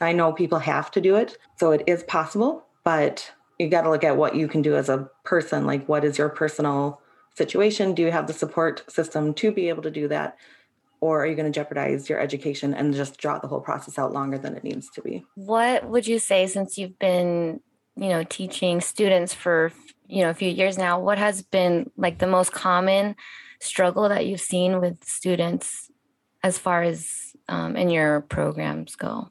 I 0.00 0.12
know 0.12 0.32
people 0.32 0.58
have 0.58 0.90
to 0.92 1.00
do 1.00 1.16
it, 1.16 1.38
so 1.56 1.70
it 1.70 1.82
is 1.86 2.02
possible, 2.02 2.64
but 2.84 3.32
you 3.58 3.68
got 3.68 3.82
to 3.82 3.90
look 3.90 4.04
at 4.04 4.16
what 4.16 4.34
you 4.36 4.48
can 4.48 4.62
do 4.62 4.76
as 4.76 4.88
a 4.88 5.08
person. 5.24 5.66
Like, 5.66 5.88
what 5.88 6.04
is 6.04 6.18
your 6.18 6.28
personal 6.28 7.00
situation? 7.34 7.94
Do 7.94 8.02
you 8.02 8.10
have 8.10 8.26
the 8.26 8.32
support 8.32 8.84
system 8.90 9.32
to 9.34 9.50
be 9.50 9.68
able 9.68 9.82
to 9.82 9.90
do 9.90 10.08
that? 10.08 10.36
Or 11.00 11.22
are 11.22 11.26
you 11.26 11.34
going 11.34 11.50
to 11.50 11.58
jeopardize 11.58 12.08
your 12.08 12.18
education 12.18 12.74
and 12.74 12.94
just 12.94 13.18
draw 13.18 13.38
the 13.38 13.48
whole 13.48 13.60
process 13.60 13.98
out 13.98 14.12
longer 14.12 14.38
than 14.38 14.56
it 14.56 14.64
needs 14.64 14.88
to 14.90 15.02
be? 15.02 15.24
What 15.34 15.88
would 15.88 16.06
you 16.06 16.18
say 16.18 16.46
since 16.46 16.78
you've 16.78 16.98
been 16.98 17.60
you 17.96 18.10
know 18.10 18.22
teaching 18.24 18.80
students 18.80 19.34
for 19.34 19.72
you 20.06 20.22
know 20.22 20.30
a 20.30 20.34
few 20.34 20.50
years 20.50 20.78
now 20.78 21.00
what 21.00 21.18
has 21.18 21.42
been 21.42 21.90
like 21.96 22.18
the 22.18 22.26
most 22.26 22.52
common 22.52 23.16
struggle 23.60 24.08
that 24.08 24.26
you've 24.26 24.40
seen 24.40 24.80
with 24.80 25.02
students 25.02 25.90
as 26.42 26.58
far 26.58 26.82
as 26.82 27.32
um, 27.48 27.74
in 27.74 27.88
your 27.88 28.20
programs 28.20 28.96
go 28.96 29.30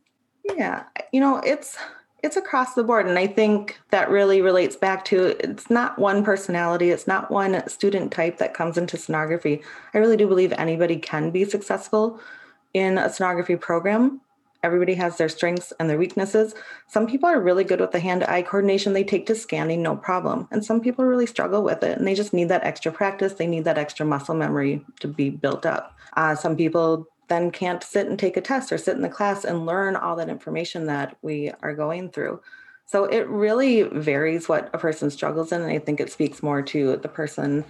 yeah 0.55 0.83
you 1.11 1.19
know 1.19 1.37
it's 1.37 1.77
it's 2.23 2.37
across 2.37 2.73
the 2.73 2.83
board 2.83 3.07
and 3.07 3.17
i 3.17 3.27
think 3.27 3.79
that 3.91 4.09
really 4.09 4.41
relates 4.41 4.75
back 4.75 5.05
to 5.05 5.35
it's 5.43 5.69
not 5.69 5.97
one 5.99 6.23
personality 6.23 6.89
it's 6.89 7.07
not 7.07 7.31
one 7.31 7.67
student 7.67 8.11
type 8.11 8.37
that 8.37 8.53
comes 8.53 8.77
into 8.77 8.97
sonography 8.97 9.63
i 9.93 9.97
really 9.97 10.17
do 10.17 10.27
believe 10.27 10.53
anybody 10.53 10.97
can 10.97 11.31
be 11.31 11.45
successful 11.45 12.19
in 12.73 12.97
a 12.97 13.07
sonography 13.07 13.59
program 13.59 14.21
Everybody 14.65 14.95
has 14.95 15.17
their 15.17 15.29
strengths 15.29 15.71
and 15.79 15.87
their 15.87 15.99
weaknesses. 15.99 16.55
Some 16.87 17.05
people 17.05 17.29
are 17.29 17.39
really 17.39 17.63
good 17.63 17.79
with 17.79 17.91
the 17.91 17.99
hand 17.99 18.23
eye 18.23 18.41
coordination 18.41 18.93
they 18.93 19.03
take 19.03 19.27
to 19.27 19.35
scanning, 19.35 19.83
no 19.83 19.95
problem. 19.95 20.47
And 20.49 20.65
some 20.65 20.81
people 20.81 21.05
really 21.05 21.27
struggle 21.27 21.61
with 21.61 21.83
it 21.83 21.99
and 21.99 22.07
they 22.07 22.15
just 22.15 22.33
need 22.33 22.49
that 22.49 22.63
extra 22.63 22.91
practice. 22.91 23.33
They 23.33 23.45
need 23.45 23.65
that 23.65 23.77
extra 23.77 24.07
muscle 24.07 24.33
memory 24.33 24.83
to 25.01 25.07
be 25.07 25.29
built 25.29 25.67
up. 25.67 25.95
Uh, 26.17 26.33
some 26.33 26.55
people 26.55 27.07
then 27.27 27.51
can't 27.51 27.83
sit 27.83 28.07
and 28.07 28.17
take 28.17 28.37
a 28.37 28.41
test 28.41 28.71
or 28.71 28.77
sit 28.77 28.95
in 28.95 29.01
the 29.01 29.09
class 29.09 29.43
and 29.43 29.65
learn 29.65 29.95
all 29.95 30.15
that 30.15 30.29
information 30.29 30.85
that 30.85 31.17
we 31.21 31.51
are 31.61 31.73
going 31.73 32.09
through. 32.09 32.41
So 32.85 33.05
it 33.05 33.27
really 33.27 33.83
varies 33.83 34.47
what 34.47 34.69
a 34.73 34.77
person 34.77 35.09
struggles 35.09 35.51
in. 35.51 35.61
And 35.61 35.71
I 35.71 35.79
think 35.79 35.99
it 35.99 36.11
speaks 36.11 36.43
more 36.43 36.61
to 36.63 36.97
the 36.97 37.07
person 37.07 37.65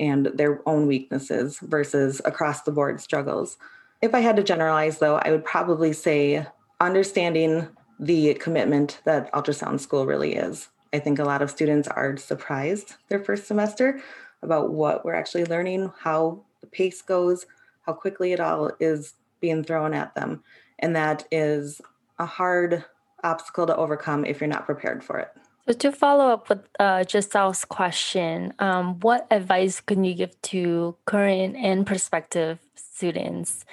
and 0.00 0.26
their 0.26 0.60
own 0.66 0.86
weaknesses 0.86 1.58
versus 1.58 2.20
across 2.24 2.62
the 2.62 2.72
board 2.72 3.00
struggles. 3.00 3.58
If 4.00 4.14
I 4.14 4.20
had 4.20 4.36
to 4.36 4.42
generalize, 4.42 4.98
though, 4.98 5.16
I 5.16 5.30
would 5.30 5.44
probably 5.44 5.92
say 5.92 6.46
understanding 6.80 7.68
the 8.00 8.34
commitment 8.34 9.00
that 9.04 9.32
ultrasound 9.32 9.80
school 9.80 10.06
really 10.06 10.34
is. 10.34 10.68
I 10.92 10.98
think 10.98 11.18
a 11.18 11.24
lot 11.24 11.42
of 11.42 11.50
students 11.50 11.88
are 11.88 12.16
surprised 12.16 12.94
their 13.08 13.22
first 13.22 13.46
semester 13.46 14.00
about 14.42 14.72
what 14.72 15.04
we're 15.04 15.14
actually 15.14 15.44
learning, 15.46 15.92
how 15.98 16.42
the 16.60 16.66
pace 16.66 17.02
goes, 17.02 17.46
how 17.86 17.92
quickly 17.92 18.32
it 18.32 18.40
all 18.40 18.70
is 18.80 19.14
being 19.40 19.62
thrown 19.62 19.94
at 19.94 20.14
them. 20.14 20.42
And 20.78 20.96
that 20.96 21.26
is 21.30 21.80
a 22.18 22.26
hard 22.26 22.84
obstacle 23.22 23.66
to 23.66 23.76
overcome 23.76 24.24
if 24.24 24.40
you're 24.40 24.48
not 24.48 24.66
prepared 24.66 25.02
for 25.02 25.18
it. 25.18 25.30
So 25.66 25.72
to 25.72 25.92
follow 25.92 26.28
up 26.28 26.50
with 26.50 26.68
uh, 26.78 27.04
Giselle's 27.04 27.64
question, 27.64 28.52
um, 28.58 29.00
what 29.00 29.26
advice 29.30 29.80
can 29.80 30.04
you 30.04 30.14
give 30.14 30.40
to 30.42 30.94
current 31.06 31.56
and 31.56 31.86
prospective 31.86 32.58
students 32.74 33.64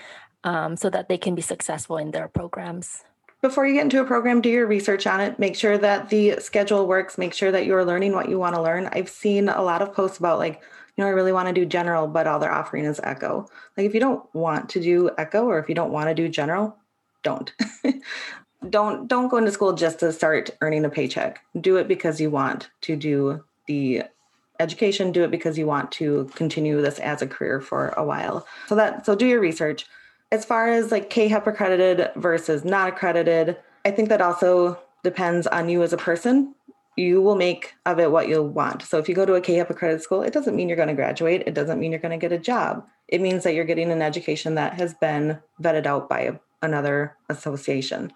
um, 0.45 0.77
so 0.77 0.89
that 0.89 1.09
they 1.09 1.17
can 1.17 1.35
be 1.35 1.41
successful 1.41 1.97
in 1.97 2.11
their 2.11 2.29
programs? 2.29 3.03
Before 3.41 3.65
you 3.65 3.73
get 3.73 3.83
into 3.83 3.99
a 3.99 4.05
program, 4.05 4.39
do 4.39 4.49
your 4.49 4.67
research 4.67 5.05
on 5.05 5.19
it. 5.19 5.37
Make 5.37 5.55
sure 5.55 5.77
that 5.77 6.09
the 6.09 6.37
schedule 6.39 6.87
works. 6.87 7.17
Make 7.17 7.33
sure 7.33 7.51
that 7.51 7.65
you're 7.65 7.83
learning 7.83 8.13
what 8.13 8.29
you 8.29 8.39
want 8.39 8.55
to 8.55 8.61
learn. 8.61 8.87
I've 8.93 9.09
seen 9.09 9.49
a 9.49 9.61
lot 9.61 9.81
of 9.81 9.93
posts 9.93 10.19
about 10.19 10.37
like, 10.37 10.61
you 10.95 11.03
know, 11.03 11.07
I 11.07 11.13
really 11.13 11.31
want 11.31 11.47
to 11.47 11.53
do 11.53 11.65
general, 11.65 12.07
but 12.07 12.27
all 12.27 12.39
they're 12.39 12.51
offering 12.51 12.85
is 12.85 12.99
echo. 13.03 13.47
Like 13.77 13.85
if 13.85 13.93
you 13.93 13.99
don't 13.99 14.23
want 14.35 14.69
to 14.71 14.81
do 14.81 15.09
echo 15.17 15.45
or 15.45 15.59
if 15.59 15.69
you 15.69 15.75
don't 15.75 15.91
want 15.91 16.09
to 16.09 16.15
do 16.15 16.27
general, 16.27 16.75
don't. 17.23 17.51
don't 18.69 19.07
don't 19.07 19.29
go 19.29 19.37
into 19.37 19.51
school 19.51 19.73
just 19.73 19.99
to 19.99 20.11
start 20.11 20.51
earning 20.61 20.85
a 20.85 20.89
paycheck. 20.89 21.43
Do 21.59 21.77
it 21.77 21.87
because 21.87 22.21
you 22.21 22.29
want 22.29 22.69
to 22.81 22.95
do 22.95 23.43
the 23.67 24.03
education, 24.59 25.11
do 25.11 25.23
it 25.23 25.31
because 25.31 25.57
you 25.57 25.65
want 25.65 25.91
to 25.93 26.29
continue 26.35 26.81
this 26.81 26.99
as 26.99 27.21
a 27.21 27.27
career 27.27 27.59
for 27.59 27.89
a 27.89 28.03
while. 28.03 28.45
So 28.67 28.75
that 28.75 29.05
so 29.05 29.15
do 29.15 29.25
your 29.25 29.39
research. 29.39 29.85
As 30.31 30.45
far 30.45 30.69
as 30.69 30.91
like 30.91 31.09
CAAHEP 31.09 31.47
accredited 31.47 32.11
versus 32.15 32.63
not 32.63 32.89
accredited, 32.89 33.57
I 33.83 33.91
think 33.91 34.09
that 34.09 34.21
also 34.21 34.79
depends 35.03 35.47
on 35.47 35.67
you 35.67 35.83
as 35.83 35.93
a 35.93 35.97
person. 35.97 36.53
You 37.01 37.21
will 37.21 37.35
make 37.35 37.73
of 37.85 37.99
it 37.99 38.11
what 38.11 38.27
you'll 38.27 38.47
want. 38.47 38.83
So 38.83 38.97
if 38.99 39.09
you 39.09 39.15
go 39.15 39.25
to 39.25 39.33
a 39.33 39.41
CAAHEP 39.41 39.69
accredited 39.69 40.03
school, 40.03 40.21
it 40.21 40.33
doesn't 40.33 40.55
mean 40.55 40.69
you're 40.69 40.75
going 40.75 40.87
to 40.87 40.93
graduate. 40.93 41.43
It 41.47 41.55
doesn't 41.55 41.79
mean 41.79 41.91
you're 41.91 41.99
going 41.99 42.17
to 42.19 42.27
get 42.27 42.31
a 42.31 42.37
job. 42.37 42.85
It 43.07 43.21
means 43.21 43.43
that 43.43 43.55
you're 43.55 43.65
getting 43.65 43.91
an 43.91 44.01
education 44.01 44.55
that 44.55 44.73
has 44.75 44.93
been 44.93 45.39
vetted 45.61 45.85
out 45.85 46.07
by 46.07 46.39
another 46.61 47.17
association. 47.29 48.13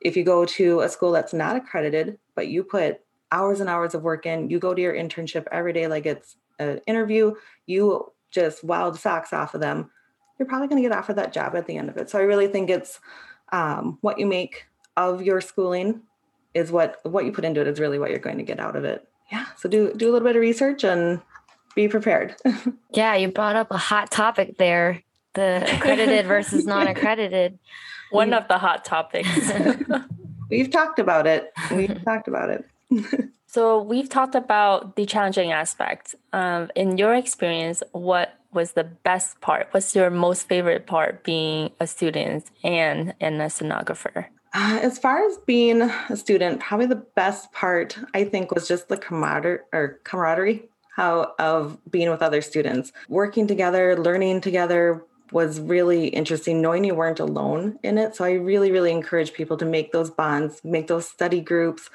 If 0.00 0.16
you 0.16 0.24
go 0.24 0.44
to 0.44 0.80
a 0.80 0.88
school 0.88 1.10
that's 1.10 1.32
not 1.32 1.56
accredited, 1.56 2.18
but 2.36 2.46
you 2.46 2.62
put 2.62 3.00
hours 3.32 3.60
and 3.60 3.68
hours 3.68 3.94
of 3.94 4.02
work 4.02 4.24
in, 4.24 4.50
you 4.50 4.58
go 4.58 4.72
to 4.72 4.80
your 4.80 4.94
internship 4.94 5.46
every 5.50 5.72
day 5.72 5.88
like 5.88 6.06
it's 6.06 6.36
an 6.60 6.80
interview, 6.86 7.34
you 7.66 8.12
just 8.30 8.66
the 8.66 8.92
socks 8.94 9.32
off 9.32 9.54
of 9.54 9.60
them, 9.60 9.90
you're 10.38 10.48
probably 10.48 10.68
going 10.68 10.82
to 10.82 10.88
get 10.88 10.96
offered 10.96 11.16
that 11.16 11.32
job 11.32 11.56
at 11.56 11.66
the 11.66 11.76
end 11.76 11.88
of 11.88 11.96
it. 11.96 12.08
So 12.08 12.18
I 12.18 12.22
really 12.22 12.46
think 12.46 12.70
it's 12.70 13.00
um, 13.50 13.98
what 14.00 14.18
you 14.18 14.26
make 14.26 14.66
of 14.96 15.22
your 15.22 15.40
schooling 15.40 16.02
is 16.54 16.72
what 16.72 17.00
what 17.04 17.24
you 17.24 17.32
put 17.32 17.44
into 17.44 17.60
it 17.60 17.66
is 17.66 17.80
really 17.80 17.98
what 17.98 18.10
you're 18.10 18.18
going 18.18 18.38
to 18.38 18.44
get 18.44 18.60
out 18.60 18.76
of 18.76 18.84
it. 18.84 19.06
Yeah. 19.30 19.46
So 19.56 19.68
do 19.68 19.92
do 19.94 20.10
a 20.10 20.12
little 20.12 20.26
bit 20.26 20.36
of 20.36 20.40
research 20.40 20.84
and 20.84 21.20
be 21.74 21.88
prepared. 21.88 22.34
yeah, 22.92 23.14
you 23.14 23.28
brought 23.28 23.56
up 23.56 23.70
a 23.70 23.76
hot 23.76 24.10
topic 24.10 24.58
there, 24.58 25.02
the 25.34 25.64
accredited 25.76 26.26
versus 26.26 26.66
non-accredited. 26.66 27.58
One 28.10 28.32
of 28.32 28.48
the 28.48 28.58
hot 28.58 28.84
topics. 28.84 29.28
We've 30.50 30.70
talked 30.70 30.98
about 30.98 31.26
it. 31.26 31.52
We've 31.70 32.02
talked 32.04 32.26
about 32.26 32.48
it. 32.48 32.64
so 33.46 33.82
we've 33.82 34.08
talked 34.08 34.34
about 34.34 34.96
the 34.96 35.04
challenging 35.04 35.52
aspects. 35.52 36.14
Um, 36.32 36.70
in 36.74 36.96
your 36.96 37.14
experience, 37.14 37.82
what 37.92 38.34
was 38.52 38.72
the 38.72 38.84
best 38.84 39.42
part? 39.42 39.68
What's 39.72 39.94
your 39.94 40.08
most 40.08 40.48
favorite 40.48 40.86
part 40.86 41.22
being 41.22 41.70
a 41.80 41.86
student 41.86 42.46
and, 42.64 43.12
and 43.20 43.42
a 43.42 43.46
sonographer? 43.46 44.26
Uh, 44.54 44.78
as 44.82 44.98
far 44.98 45.26
as 45.26 45.38
being 45.46 45.82
a 45.82 46.16
student, 46.16 46.60
probably 46.60 46.86
the 46.86 46.94
best 46.96 47.52
part 47.52 47.98
I 48.14 48.24
think 48.24 48.50
was 48.50 48.66
just 48.66 48.88
the 48.88 48.96
camaraderie 48.96 49.60
or 49.72 50.00
camaraderie 50.04 50.68
how 50.98 51.32
of 51.38 51.78
being 51.88 52.10
with 52.10 52.22
other 52.22 52.42
students, 52.42 52.92
working 53.08 53.46
together, 53.46 53.96
learning 53.96 54.40
together 54.40 55.04
was 55.30 55.60
really 55.60 56.08
interesting 56.08 56.60
knowing 56.60 56.82
you 56.82 56.94
weren't 56.94 57.20
alone 57.20 57.78
in 57.84 57.98
it. 57.98 58.16
So 58.16 58.24
I 58.24 58.32
really, 58.32 58.72
really 58.72 58.90
encourage 58.90 59.32
people 59.32 59.56
to 59.58 59.64
make 59.64 59.92
those 59.92 60.10
bonds, 60.10 60.60
make 60.64 60.88
those 60.88 61.08
study 61.08 61.40
groups, 61.40 61.88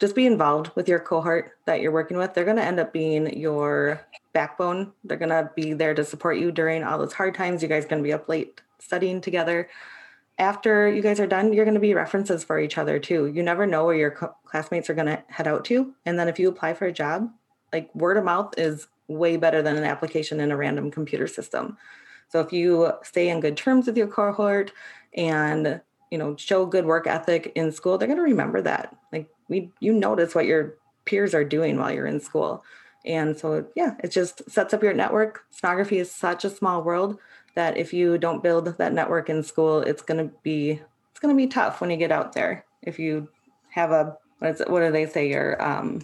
just 0.00 0.16
be 0.16 0.26
involved 0.26 0.72
with 0.74 0.88
your 0.88 0.98
cohort 0.98 1.52
that 1.66 1.80
you're 1.80 1.92
working 1.92 2.16
with. 2.16 2.34
They're 2.34 2.44
going 2.44 2.56
to 2.56 2.64
end 2.64 2.80
up 2.80 2.92
being 2.92 3.38
your 3.38 4.04
backbone. 4.32 4.92
They're 5.04 5.16
going 5.16 5.28
to 5.28 5.50
be 5.54 5.74
there 5.74 5.94
to 5.94 6.04
support 6.04 6.38
you 6.38 6.50
during 6.50 6.82
all 6.82 6.98
those 6.98 7.12
hard 7.12 7.36
times. 7.36 7.62
You 7.62 7.68
guys 7.68 7.84
going 7.84 8.02
to 8.02 8.06
be 8.06 8.12
up 8.12 8.28
late 8.28 8.60
studying 8.80 9.20
together. 9.20 9.68
After 10.42 10.88
you 10.88 11.02
guys 11.02 11.20
are 11.20 11.26
done, 11.28 11.52
you're 11.52 11.64
going 11.64 11.74
to 11.74 11.80
be 11.80 11.94
references 11.94 12.42
for 12.42 12.58
each 12.58 12.76
other 12.76 12.98
too. 12.98 13.28
You 13.28 13.44
never 13.44 13.64
know 13.64 13.84
where 13.84 13.94
your 13.94 14.10
co- 14.10 14.34
classmates 14.44 14.90
are 14.90 14.94
going 14.94 15.06
to 15.06 15.22
head 15.28 15.46
out 15.46 15.64
to. 15.66 15.94
And 16.04 16.18
then 16.18 16.26
if 16.26 16.40
you 16.40 16.48
apply 16.48 16.74
for 16.74 16.84
a 16.84 16.92
job, 16.92 17.30
like 17.72 17.94
word 17.94 18.16
of 18.16 18.24
mouth 18.24 18.52
is 18.58 18.88
way 19.06 19.36
better 19.36 19.62
than 19.62 19.76
an 19.76 19.84
application 19.84 20.40
in 20.40 20.50
a 20.50 20.56
random 20.56 20.90
computer 20.90 21.28
system. 21.28 21.78
So 22.28 22.40
if 22.40 22.52
you 22.52 22.92
stay 23.04 23.28
in 23.28 23.38
good 23.38 23.56
terms 23.56 23.86
with 23.86 23.96
your 23.96 24.08
cohort 24.08 24.72
and 25.14 25.80
you 26.10 26.18
know 26.18 26.34
show 26.36 26.66
good 26.66 26.86
work 26.86 27.06
ethic 27.06 27.52
in 27.54 27.70
school, 27.70 27.96
they're 27.96 28.08
going 28.08 28.16
to 28.16 28.24
remember 28.24 28.60
that. 28.62 28.96
Like 29.12 29.30
we 29.48 29.70
you 29.78 29.92
notice 29.92 30.34
what 30.34 30.46
your 30.46 30.74
peers 31.04 31.34
are 31.34 31.44
doing 31.44 31.78
while 31.78 31.92
you're 31.92 32.06
in 32.06 32.18
school. 32.18 32.64
And 33.04 33.38
so, 33.38 33.66
yeah, 33.76 33.94
it 34.02 34.10
just 34.10 34.50
sets 34.50 34.74
up 34.74 34.82
your 34.82 34.92
network. 34.92 35.44
Sonography 35.54 36.00
is 36.00 36.10
such 36.10 36.44
a 36.44 36.50
small 36.50 36.82
world 36.82 37.18
that 37.54 37.76
if 37.76 37.92
you 37.92 38.18
don't 38.18 38.42
build 38.42 38.66
that 38.78 38.92
network 38.92 39.28
in 39.28 39.42
school, 39.42 39.80
it's 39.80 40.02
going 40.02 40.18
to 40.18 40.34
be 40.42 40.80
it's 41.10 41.20
going 41.20 41.34
to 41.34 41.36
be 41.36 41.46
tough 41.46 41.80
when 41.80 41.90
you 41.90 41.96
get 41.96 42.12
out 42.12 42.32
there. 42.32 42.64
If 42.82 42.98
you 42.98 43.28
have 43.70 43.90
a 43.90 44.16
what 44.38 44.50
is 44.50 44.60
it, 44.60 44.70
what 44.70 44.80
do 44.80 44.90
they 44.90 45.06
say? 45.06 45.28
Your 45.28 45.62
um, 45.62 46.02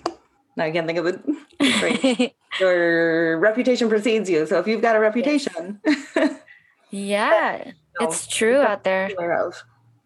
now 0.57 0.65
I 0.65 0.71
can't 0.71 0.87
think 0.87 0.99
of 0.99 1.07
it. 1.07 2.35
your 2.61 3.39
reputation 3.39 3.89
precedes 3.89 4.29
you. 4.29 4.47
So 4.47 4.59
if 4.59 4.67
you've 4.67 4.83
got 4.83 4.97
a 4.97 5.01
reputation, 5.01 5.81
yeah, 6.91 7.73
it's 8.01 8.27
true 8.27 8.59
out 8.59 8.85
there. 8.85 9.11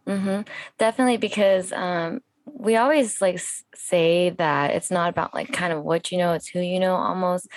Mm-hmm. 0.06 0.42
Definitely 0.78 1.16
because 1.16 1.72
um, 1.72 2.22
we 2.46 2.76
always 2.76 3.20
like 3.20 3.40
say 3.74 4.30
that 4.30 4.72
it's 4.72 4.90
not 4.90 5.10
about 5.10 5.34
like 5.34 5.52
kind 5.52 5.72
of 5.72 5.84
what 5.84 6.10
you 6.10 6.18
know, 6.18 6.32
it's 6.32 6.48
who 6.48 6.60
you 6.60 6.80
know 6.80 6.94
almost. 6.94 7.48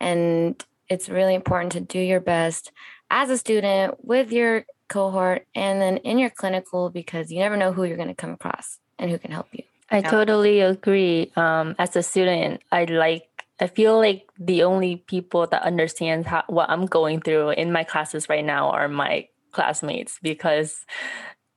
And 0.00 0.62
it's 0.88 1.08
really 1.08 1.34
important 1.34 1.72
to 1.72 1.80
do 1.80 1.98
your 1.98 2.20
best 2.20 2.72
as 3.12 3.30
a 3.30 3.38
student 3.38 4.04
with 4.04 4.32
your 4.32 4.64
cohort 4.88 5.46
and 5.54 5.80
then 5.80 5.98
in 5.98 6.18
your 6.18 6.30
clinical 6.30 6.90
because 6.90 7.30
you 7.30 7.38
never 7.38 7.56
know 7.56 7.72
who 7.72 7.84
you're 7.84 7.96
going 7.96 8.08
to 8.08 8.14
come 8.14 8.30
across 8.30 8.78
and 8.98 9.10
who 9.10 9.18
can 9.18 9.30
help 9.30 9.46
you. 9.52 9.62
I 9.90 9.98
yeah. 9.98 10.10
totally 10.10 10.60
agree. 10.60 11.30
Um, 11.36 11.76
as 11.78 11.94
a 11.94 12.02
student, 12.02 12.62
I 12.72 12.84
like 12.84 13.28
I 13.60 13.68
feel 13.68 13.96
like 13.96 14.28
the 14.38 14.64
only 14.64 14.96
people 14.96 15.46
that 15.46 15.62
understand 15.62 16.26
how, 16.26 16.42
what 16.48 16.68
I'm 16.68 16.86
going 16.86 17.20
through 17.20 17.50
in 17.50 17.70
my 17.70 17.84
classes 17.84 18.28
right 18.28 18.44
now 18.44 18.70
are 18.70 18.88
my 18.88 19.28
classmates 19.52 20.18
because 20.20 20.84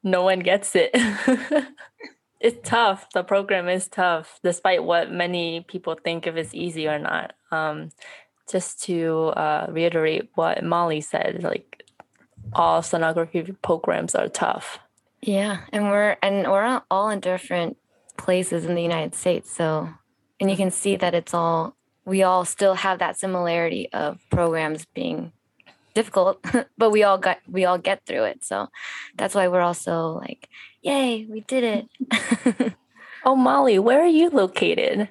no 0.03 0.21
one 0.21 0.39
gets 0.39 0.75
it. 0.75 0.91
it's 2.39 2.69
tough. 2.69 3.07
The 3.13 3.23
program 3.23 3.67
is 3.69 3.87
tough, 3.87 4.39
despite 4.43 4.83
what 4.83 5.11
many 5.11 5.61
people 5.61 5.95
think 5.95 6.27
if 6.27 6.35
it's 6.35 6.53
easy 6.53 6.87
or 6.87 6.99
not. 6.99 7.33
Um, 7.51 7.89
just 8.49 8.83
to 8.83 9.33
uh, 9.35 9.67
reiterate 9.69 10.29
what 10.35 10.63
Molly 10.63 11.01
said, 11.01 11.43
like 11.43 11.83
all 12.53 12.81
sonography 12.81 13.55
programs 13.61 14.15
are 14.15 14.29
tough. 14.29 14.79
Yeah, 15.21 15.61
and 15.71 15.89
we're 15.89 16.17
and 16.21 16.49
we're 16.51 16.81
all 16.91 17.09
in 17.09 17.19
different 17.19 17.77
places 18.17 18.65
in 18.65 18.75
the 18.75 18.83
United 18.83 19.15
States, 19.15 19.51
so 19.51 19.89
and 20.39 20.49
you 20.49 20.57
can 20.57 20.71
see 20.71 20.95
that 20.97 21.15
it's 21.15 21.33
all 21.33 21.75
we 22.05 22.21
all 22.21 22.45
still 22.45 22.75
have 22.75 22.99
that 22.99 23.17
similarity 23.17 23.89
of 23.91 24.19
programs 24.29 24.85
being 24.93 25.31
difficult, 25.95 26.45
but 26.77 26.91
we 26.91 27.03
all 27.03 27.17
got 27.17 27.39
we 27.49 27.65
all 27.65 27.79
get 27.79 28.05
through 28.05 28.25
it. 28.25 28.43
So 28.43 28.67
that's 29.15 29.33
why 29.33 29.47
we're 29.47 29.61
also 29.61 30.09
like, 30.11 30.49
yay, 30.81 31.25
we 31.25 31.41
did 31.41 31.87
it. 32.11 32.73
oh, 33.25 33.35
Molly, 33.35 33.79
where 33.79 34.01
are 34.01 34.07
you 34.07 34.29
located? 34.29 35.09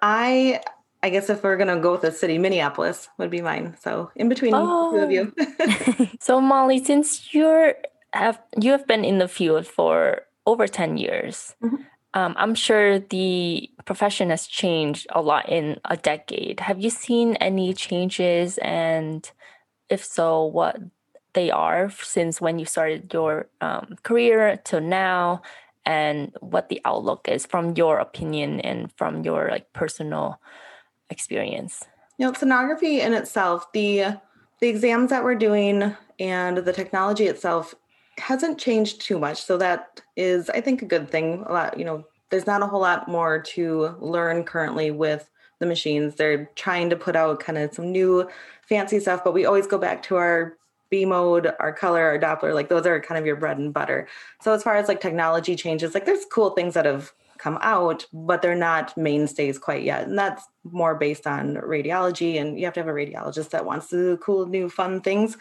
I 0.00 0.62
I 1.02 1.10
guess 1.10 1.28
if 1.28 1.42
we're 1.42 1.56
gonna 1.56 1.80
go 1.80 1.92
with 1.92 2.02
the 2.02 2.12
city, 2.12 2.38
Minneapolis 2.38 3.08
would 3.18 3.30
be 3.30 3.40
mine. 3.40 3.76
So 3.80 4.10
in 4.14 4.28
between 4.28 4.54
oh. 4.54 4.92
two 4.92 4.98
of 4.98 5.10
you. 5.10 5.32
Oh. 5.60 6.08
so 6.20 6.40
Molly, 6.40 6.82
since 6.82 7.34
you're 7.34 7.74
have 8.12 8.40
you 8.60 8.72
have 8.72 8.86
been 8.86 9.04
in 9.04 9.18
the 9.18 9.28
field 9.28 9.66
for 9.66 10.22
over 10.46 10.66
10 10.66 10.96
years. 10.96 11.54
Mm-hmm. 11.62 11.76
Um, 12.14 12.34
I'm 12.36 12.54
sure 12.54 12.98
the 12.98 13.70
profession 13.84 14.30
has 14.30 14.46
changed 14.46 15.06
a 15.10 15.22
lot 15.22 15.48
in 15.48 15.80
a 15.84 15.96
decade. 15.96 16.60
Have 16.60 16.78
you 16.78 16.90
seen 16.90 17.36
any 17.36 17.72
changes 17.72 18.58
and 18.58 19.30
if 19.88 20.04
so, 20.04 20.44
what 20.44 20.78
they 21.34 21.50
are 21.50 21.90
since 21.90 22.40
when 22.40 22.58
you 22.58 22.64
started 22.64 23.12
your 23.12 23.46
um, 23.60 23.96
career 24.02 24.56
to 24.64 24.80
now, 24.80 25.42
and 25.84 26.32
what 26.40 26.68
the 26.68 26.80
outlook 26.84 27.28
is 27.28 27.46
from 27.46 27.74
your 27.76 27.98
opinion 27.98 28.60
and 28.60 28.92
from 28.92 29.24
your 29.24 29.48
like 29.50 29.72
personal 29.72 30.40
experience. 31.12 31.84
You 32.18 32.26
know, 32.26 32.32
sonography 32.32 32.98
in 32.98 33.14
itself, 33.14 33.70
the 33.72 34.16
the 34.60 34.68
exams 34.68 35.10
that 35.10 35.24
we're 35.24 35.34
doing 35.34 35.96
and 36.20 36.58
the 36.58 36.72
technology 36.72 37.26
itself 37.26 37.74
hasn't 38.18 38.58
changed 38.58 39.00
too 39.00 39.18
much. 39.18 39.42
So 39.42 39.56
that 39.56 40.00
is, 40.16 40.48
I 40.50 40.60
think, 40.60 40.82
a 40.82 40.86
good 40.86 41.10
thing. 41.10 41.44
A 41.48 41.52
lot, 41.52 41.78
you 41.78 41.84
know, 41.84 42.04
there's 42.30 42.46
not 42.46 42.62
a 42.62 42.66
whole 42.66 42.80
lot 42.80 43.08
more 43.08 43.40
to 43.54 43.96
learn 43.98 44.44
currently 44.44 44.90
with 44.90 45.28
the 45.58 45.66
machines. 45.66 46.14
They're 46.14 46.48
trying 46.54 46.90
to 46.90 46.96
put 46.96 47.16
out 47.16 47.40
kind 47.40 47.58
of 47.58 47.74
some 47.74 47.90
new 47.90 48.28
fancy 48.68 49.00
stuff, 49.00 49.24
but 49.24 49.34
we 49.34 49.46
always 49.46 49.66
go 49.66 49.78
back 49.78 50.02
to 50.04 50.16
our 50.16 50.56
B 50.90 51.04
mode, 51.06 51.52
our 51.58 51.72
color, 51.72 52.02
our 52.02 52.18
Doppler, 52.18 52.54
like 52.54 52.68
those 52.68 52.86
are 52.86 53.00
kind 53.00 53.18
of 53.18 53.26
your 53.26 53.36
bread 53.36 53.58
and 53.58 53.72
butter. 53.72 54.06
So 54.42 54.52
as 54.52 54.62
far 54.62 54.76
as 54.76 54.88
like 54.88 55.00
technology 55.00 55.56
changes, 55.56 55.94
like 55.94 56.04
there's 56.04 56.26
cool 56.30 56.50
things 56.50 56.74
that 56.74 56.84
have 56.84 57.12
come 57.42 57.58
out, 57.60 58.06
but 58.12 58.40
they're 58.40 58.54
not 58.54 58.96
mainstays 58.96 59.58
quite 59.58 59.82
yet. 59.82 60.06
And 60.06 60.16
that's 60.16 60.44
more 60.62 60.94
based 60.94 61.26
on 61.26 61.56
radiology. 61.56 62.40
And 62.40 62.56
you 62.56 62.64
have 62.66 62.74
to 62.74 62.80
have 62.80 62.88
a 62.88 62.92
radiologist 62.92 63.50
that 63.50 63.64
wants 63.64 63.88
to 63.88 63.96
do 63.96 64.16
cool, 64.18 64.46
new, 64.46 64.68
fun 64.68 65.00
things. 65.00 65.36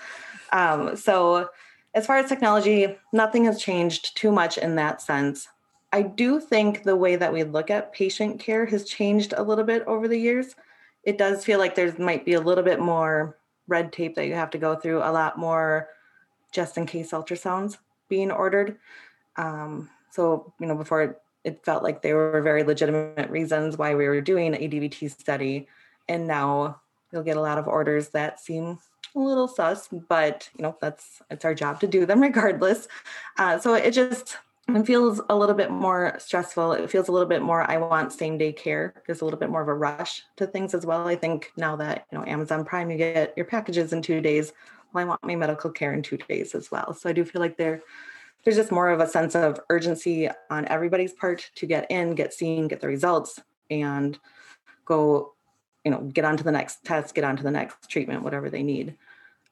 Um, 0.52 0.96
so 0.96 1.50
as 1.94 2.08
far 2.08 2.18
as 2.18 2.28
technology, 2.28 2.98
nothing 3.14 3.46
has 3.46 3.62
changed 3.62 4.18
too 4.18 4.32
much 4.32 4.58
in 4.58 4.76
that 4.78 5.02
sense. 5.02 5.48
I 5.94 6.02
do 6.02 6.40
think 6.40 6.84
the 6.84 6.96
way 6.96 7.18
that 7.18 7.34
we 7.34 7.44
look 7.44 7.70
at 7.70 7.94
patient 7.94 8.40
care 8.40 8.66
has 8.66 8.86
changed 8.86 9.34
a 9.38 9.44
little 9.44 9.66
bit 9.66 9.84
over 9.86 10.08
the 10.08 10.18
years. 10.18 10.56
It 11.04 11.18
does 11.18 11.46
feel 11.46 11.60
like 11.60 11.76
there 11.76 11.94
might 12.00 12.26
be 12.26 12.34
a 12.34 12.42
little 12.42 12.64
bit 12.64 12.80
more 12.80 13.38
red 13.68 13.94
tape 13.94 14.16
that 14.16 14.26
you 14.26 14.34
have 14.34 14.50
to 14.52 14.58
go 14.58 14.76
through, 14.76 15.00
a 15.00 15.12
lot 15.12 15.38
more 15.38 15.90
just 16.52 16.78
in 16.78 16.86
case 16.86 17.12
ultrasounds 17.12 17.78
being 18.10 18.32
ordered. 18.32 18.78
Um, 19.36 19.90
so, 20.10 20.54
you 20.60 20.68
know, 20.68 20.76
before 20.76 21.18
it, 21.44 21.64
felt 21.66 21.84
like 21.84 22.02
they 22.02 22.14
were 22.14 22.42
very 22.42 22.64
legitimate 22.64 23.30
reasons 23.30 23.78
why 23.78 23.96
we 23.96 24.08
were 24.08 24.22
doing 24.22 24.54
a 24.54 24.70
DVT 24.70 25.12
study. 25.12 25.68
And 26.08 26.28
now 26.28 26.82
you'll 27.12 27.24
get 27.24 27.38
a 27.38 27.42
lot 27.42 27.58
of 27.58 27.68
orders 27.68 28.10
that 28.10 28.40
seem 28.40 28.80
a 29.16 29.20
little 29.20 29.48
sus, 29.48 29.88
but 29.88 30.50
you 30.58 30.64
know, 30.64 30.78
that's 30.82 31.22
it's 31.30 31.46
our 31.46 31.54
job 31.54 31.80
to 31.82 31.88
do 31.88 32.06
them 32.06 32.22
regardless. 32.22 32.88
Uh, 33.38 33.60
so 33.60 33.74
it 33.74 33.92
just 33.92 34.38
it 34.70 34.86
feels 34.86 35.20
a 35.30 35.36
little 35.36 35.56
bit 35.56 35.72
more 35.72 36.16
stressful. 36.20 36.74
It 36.74 36.90
feels 36.90 37.08
a 37.08 37.12
little 37.12 37.28
bit 37.28 37.42
more 37.42 37.70
I 37.70 37.78
want 37.78 38.14
same 38.14 38.38
day 38.38 38.54
care. 38.54 38.94
There's 39.06 39.22
a 39.22 39.26
little 39.26 39.40
bit 39.40 39.50
more 39.50 39.62
of 39.62 39.68
a 39.68 39.74
rush 39.74 40.24
to 40.38 40.48
things 40.48 40.74
as 40.74 40.86
well. 40.86 41.08
I 41.08 41.16
think 41.16 41.52
now 41.58 41.76
that, 41.78 42.06
you 42.12 42.18
know, 42.18 42.26
Amazon 42.26 42.64
Prime 42.64 42.90
you 42.90 42.98
get 42.98 43.34
your 43.36 43.46
packages 43.46 43.92
in 43.92 44.02
2 44.02 44.22
days, 44.22 44.54
well 44.94 45.04
I 45.04 45.08
want 45.08 45.24
my 45.24 45.36
medical 45.36 45.72
care 45.72 45.94
in 45.94 46.04
2 46.04 46.18
days 46.18 46.56
as 46.56 46.72
well. 46.72 46.94
So 46.94 47.10
I 47.10 47.14
do 47.14 47.26
feel 47.26 47.42
like 47.42 47.58
there 47.58 47.82
there's 48.44 48.58
just 48.58 48.72
more 48.72 48.90
of 48.90 49.00
a 49.00 49.08
sense 49.08 49.36
of 49.36 49.60
urgency 49.70 50.30
on 50.50 50.66
everybody's 50.68 51.14
part 51.14 51.50
to 51.56 51.66
get 51.66 51.90
in, 51.92 52.16
get 52.16 52.34
seen, 52.34 52.68
get 52.68 52.82
the 52.82 52.88
results 52.88 53.40
and 53.70 54.20
go 54.86 55.34
you 55.84 55.92
know 55.92 56.02
get 56.02 56.26
on 56.26 56.38
to 56.38 56.44
the 56.44 56.52
next 56.52 56.84
test 56.84 57.16
get 57.16 57.24
on 57.24 57.38
to 57.38 57.44
the 57.44 57.50
next 57.50 57.90
treatment 57.90 58.24
whatever 58.24 58.50
they 58.50 58.62
need 58.62 58.96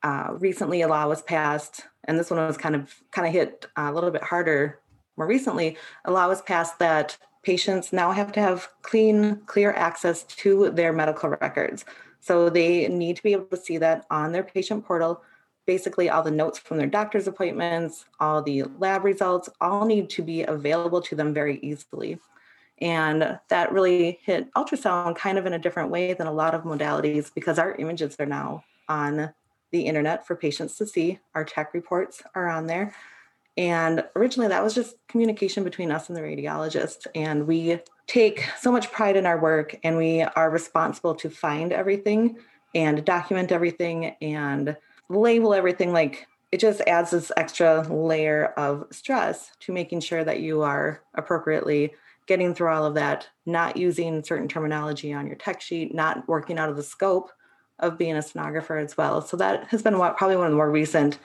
uh, 0.03 0.27
recently 0.33 0.81
a 0.81 0.87
law 0.87 1.07
was 1.07 1.21
passed 1.21 1.85
and 2.03 2.19
this 2.19 2.29
one 2.29 2.39
was 2.45 2.57
kind 2.57 2.75
of 2.75 2.93
kind 3.11 3.27
of 3.27 3.33
hit 3.33 3.65
a 3.77 3.91
little 3.91 4.11
bit 4.11 4.21
harder 4.21 4.79
more 5.19 5.27
recently, 5.27 5.77
a 6.05 6.11
law 6.11 6.29
was 6.29 6.41
passed 6.41 6.79
that 6.79 7.17
patients 7.43 7.91
now 7.91 8.11
have 8.11 8.31
to 8.31 8.39
have 8.39 8.69
clean, 8.81 9.41
clear 9.45 9.73
access 9.73 10.23
to 10.23 10.69
their 10.71 10.93
medical 10.93 11.29
records. 11.29 11.83
So 12.21 12.49
they 12.49 12.87
need 12.87 13.17
to 13.17 13.23
be 13.23 13.33
able 13.33 13.45
to 13.47 13.57
see 13.57 13.77
that 13.79 14.05
on 14.09 14.31
their 14.31 14.43
patient 14.43 14.85
portal. 14.85 15.21
Basically, 15.69 16.09
all 16.09 16.23
the 16.23 16.31
notes 16.31 16.57
from 16.57 16.79
their 16.79 16.87
doctor's 16.87 17.27
appointments, 17.27 18.05
all 18.19 18.41
the 18.41 18.63
lab 18.79 19.05
results, 19.05 19.49
all 19.61 19.85
need 19.85 20.09
to 20.09 20.23
be 20.23 20.41
available 20.41 20.99
to 21.01 21.15
them 21.15 21.31
very 21.31 21.59
easily. 21.59 22.17
And 22.81 23.37
that 23.49 23.71
really 23.71 24.17
hit 24.23 24.51
ultrasound 24.55 25.15
kind 25.15 25.37
of 25.37 25.45
in 25.45 25.53
a 25.53 25.59
different 25.59 25.91
way 25.91 26.15
than 26.15 26.25
a 26.25 26.31
lot 26.31 26.55
of 26.55 26.63
modalities 26.63 27.31
because 27.31 27.59
our 27.59 27.75
images 27.75 28.15
are 28.19 28.25
now 28.25 28.63
on 28.87 29.31
the 29.69 29.81
internet 29.81 30.25
for 30.25 30.35
patients 30.35 30.75
to 30.77 30.87
see. 30.87 31.19
Our 31.35 31.45
tech 31.45 31.75
reports 31.75 32.23
are 32.33 32.47
on 32.47 32.65
there. 32.65 32.95
And 33.55 34.03
originally, 34.15 34.49
that 34.49 34.63
was 34.63 34.73
just 34.73 34.95
communication 35.07 35.63
between 35.63 35.91
us 35.91 36.09
and 36.09 36.17
the 36.17 36.21
radiologist. 36.21 37.05
And 37.13 37.45
we 37.45 37.79
take 38.07 38.43
so 38.59 38.71
much 38.71 38.91
pride 38.91 39.17
in 39.17 39.27
our 39.27 39.39
work 39.39 39.75
and 39.83 39.97
we 39.97 40.23
are 40.23 40.49
responsible 40.49 41.13
to 41.13 41.29
find 41.29 41.71
everything 41.71 42.39
and 42.73 43.05
document 43.05 43.51
everything 43.51 44.15
and 44.19 44.75
label 45.09 45.53
everything. 45.53 45.91
Like 45.91 46.27
it 46.51 46.59
just 46.59 46.81
adds 46.87 47.11
this 47.11 47.31
extra 47.37 47.81
layer 47.83 48.47
of 48.57 48.85
stress 48.91 49.51
to 49.61 49.71
making 49.71 49.99
sure 50.01 50.23
that 50.23 50.39
you 50.39 50.61
are 50.61 51.01
appropriately 51.15 51.93
getting 52.27 52.53
through 52.53 52.69
all 52.69 52.85
of 52.85 52.93
that, 52.93 53.27
not 53.45 53.75
using 53.75 54.23
certain 54.23 54.47
terminology 54.47 55.13
on 55.13 55.25
your 55.25 55.35
tech 55.35 55.61
sheet, 55.61 55.93
not 55.93 56.27
working 56.27 56.59
out 56.59 56.69
of 56.69 56.75
the 56.75 56.83
scope 56.83 57.31
of 57.79 57.97
being 57.97 58.15
a 58.15 58.19
sonographer 58.19 58.83
as 58.83 58.95
well. 58.95 59.21
So 59.21 59.37
that 59.37 59.67
has 59.69 59.81
been 59.81 59.97
what, 59.97 60.17
probably 60.17 60.37
one 60.37 60.45
of 60.45 60.51
the 60.51 60.57
more 60.57 60.69
recent 60.69 61.17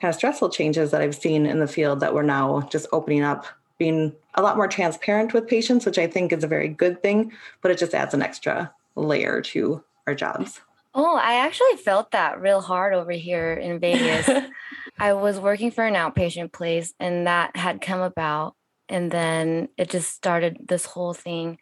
kind 0.00 0.10
of 0.10 0.14
stressful 0.14 0.50
changes 0.50 0.90
that 0.90 1.00
I've 1.00 1.16
seen 1.16 1.46
in 1.46 1.58
the 1.58 1.66
field 1.66 2.00
that 2.00 2.14
we're 2.14 2.22
now 2.22 2.60
just 2.70 2.86
opening 2.92 3.22
up, 3.22 3.46
being 3.78 4.14
a 4.34 4.42
lot 4.42 4.56
more 4.56 4.68
transparent 4.68 5.32
with 5.32 5.48
patients, 5.48 5.86
which 5.86 5.98
I 5.98 6.06
think 6.06 6.32
is 6.32 6.44
a 6.44 6.48
very 6.48 6.68
good 6.68 7.02
thing, 7.02 7.32
but 7.62 7.70
it 7.70 7.78
just 7.78 7.94
adds 7.94 8.14
an 8.14 8.22
extra 8.22 8.72
layer 8.94 9.40
to 9.40 9.82
our 10.06 10.14
jobs. 10.14 10.60
Oh, 10.98 11.14
I 11.14 11.34
actually 11.44 11.76
felt 11.76 12.12
that 12.12 12.40
real 12.40 12.62
hard 12.62 12.94
over 12.94 13.12
here 13.12 13.52
in 13.52 13.78
Vegas. 13.78 14.30
I 14.98 15.12
was 15.12 15.38
working 15.38 15.70
for 15.70 15.84
an 15.84 15.92
outpatient 15.92 16.52
place 16.52 16.94
and 16.98 17.26
that 17.26 17.54
had 17.54 17.82
come 17.82 18.00
about. 18.00 18.54
And 18.88 19.10
then 19.10 19.68
it 19.76 19.90
just 19.90 20.14
started 20.14 20.56
this 20.66 20.86
whole 20.86 21.12
thing 21.12 21.58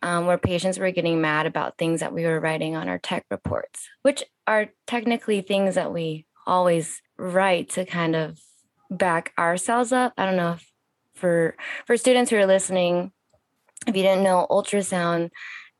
um, 0.00 0.24
where 0.24 0.38
patients 0.38 0.78
were 0.78 0.90
getting 0.90 1.20
mad 1.20 1.44
about 1.44 1.76
things 1.76 2.00
that 2.00 2.14
we 2.14 2.24
were 2.24 2.40
writing 2.40 2.74
on 2.74 2.88
our 2.88 2.98
tech 2.98 3.26
reports, 3.30 3.90
which 4.00 4.24
are 4.46 4.70
technically 4.86 5.42
things 5.42 5.74
that 5.74 5.92
we 5.92 6.24
always 6.46 7.02
write 7.18 7.68
to 7.70 7.84
kind 7.84 8.16
of 8.16 8.40
back 8.90 9.34
ourselves 9.38 9.92
up. 9.92 10.14
I 10.16 10.24
don't 10.24 10.36
know 10.36 10.52
if 10.52 10.66
for 11.14 11.56
for 11.86 11.98
students 11.98 12.30
who 12.30 12.38
are 12.38 12.46
listening, 12.46 13.12
if 13.86 13.94
you 13.94 14.02
didn't 14.02 14.24
know 14.24 14.46
ultrasound, 14.50 15.28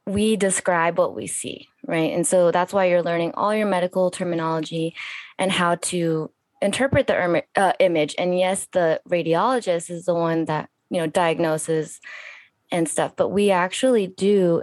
we 0.06 0.36
describe 0.36 0.98
what 0.98 1.14
we 1.14 1.26
see, 1.26 1.68
right? 1.86 2.12
And 2.12 2.26
so 2.26 2.50
that's 2.50 2.72
why 2.72 2.86
you're 2.86 3.02
learning 3.02 3.32
all 3.34 3.54
your 3.54 3.66
medical 3.66 4.10
terminology 4.10 4.94
and 5.38 5.52
how 5.52 5.76
to 5.76 6.30
interpret 6.60 7.06
the 7.06 7.44
uh, 7.56 7.72
image. 7.78 8.14
And 8.18 8.38
yes, 8.38 8.66
the 8.72 9.00
radiologist 9.08 9.90
is 9.90 10.04
the 10.04 10.14
one 10.14 10.46
that 10.46 10.68
you 10.90 11.00
know 11.00 11.06
diagnoses 11.06 12.00
and 12.70 12.88
stuff, 12.88 13.14
but 13.16 13.28
we 13.28 13.50
actually 13.50 14.06
do 14.06 14.62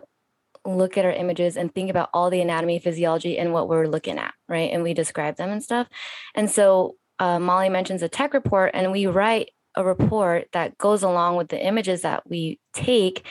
look 0.65 0.97
at 0.97 1.06
our 1.06 1.12
images 1.12 1.58
and 1.58 1.73
think 1.73 1.89
about 1.89 2.10
all 2.13 2.30
the 2.30 2.41
anatomy, 2.41 2.80
physiology, 2.80 3.38
and 3.38 3.54
what 3.54 3.69
we're 3.69 3.88
looking 3.88 4.17
at, 4.17 4.34
right? 4.47 4.71
And 4.71 4.84
we 4.84 4.93
describe 4.93 5.38
them 5.38 5.49
and 5.49 5.63
stuff. 5.63 5.88
And 6.36 6.49
so 6.49 6.95
uh, 7.19 7.39
Molly 7.39 7.69
mentions 7.69 8.02
a 8.02 8.10
tech 8.10 8.34
report, 8.34 8.71
and 8.73 8.91
we 8.91 9.08
write 9.08 9.52
a 9.75 9.84
report 9.84 10.47
that 10.54 10.78
goes 10.78 11.04
along 11.04 11.38
with 11.38 11.49
the 11.49 11.63
images 11.63 12.02
that 12.02 12.28
we 12.30 12.60
take, 12.73 13.25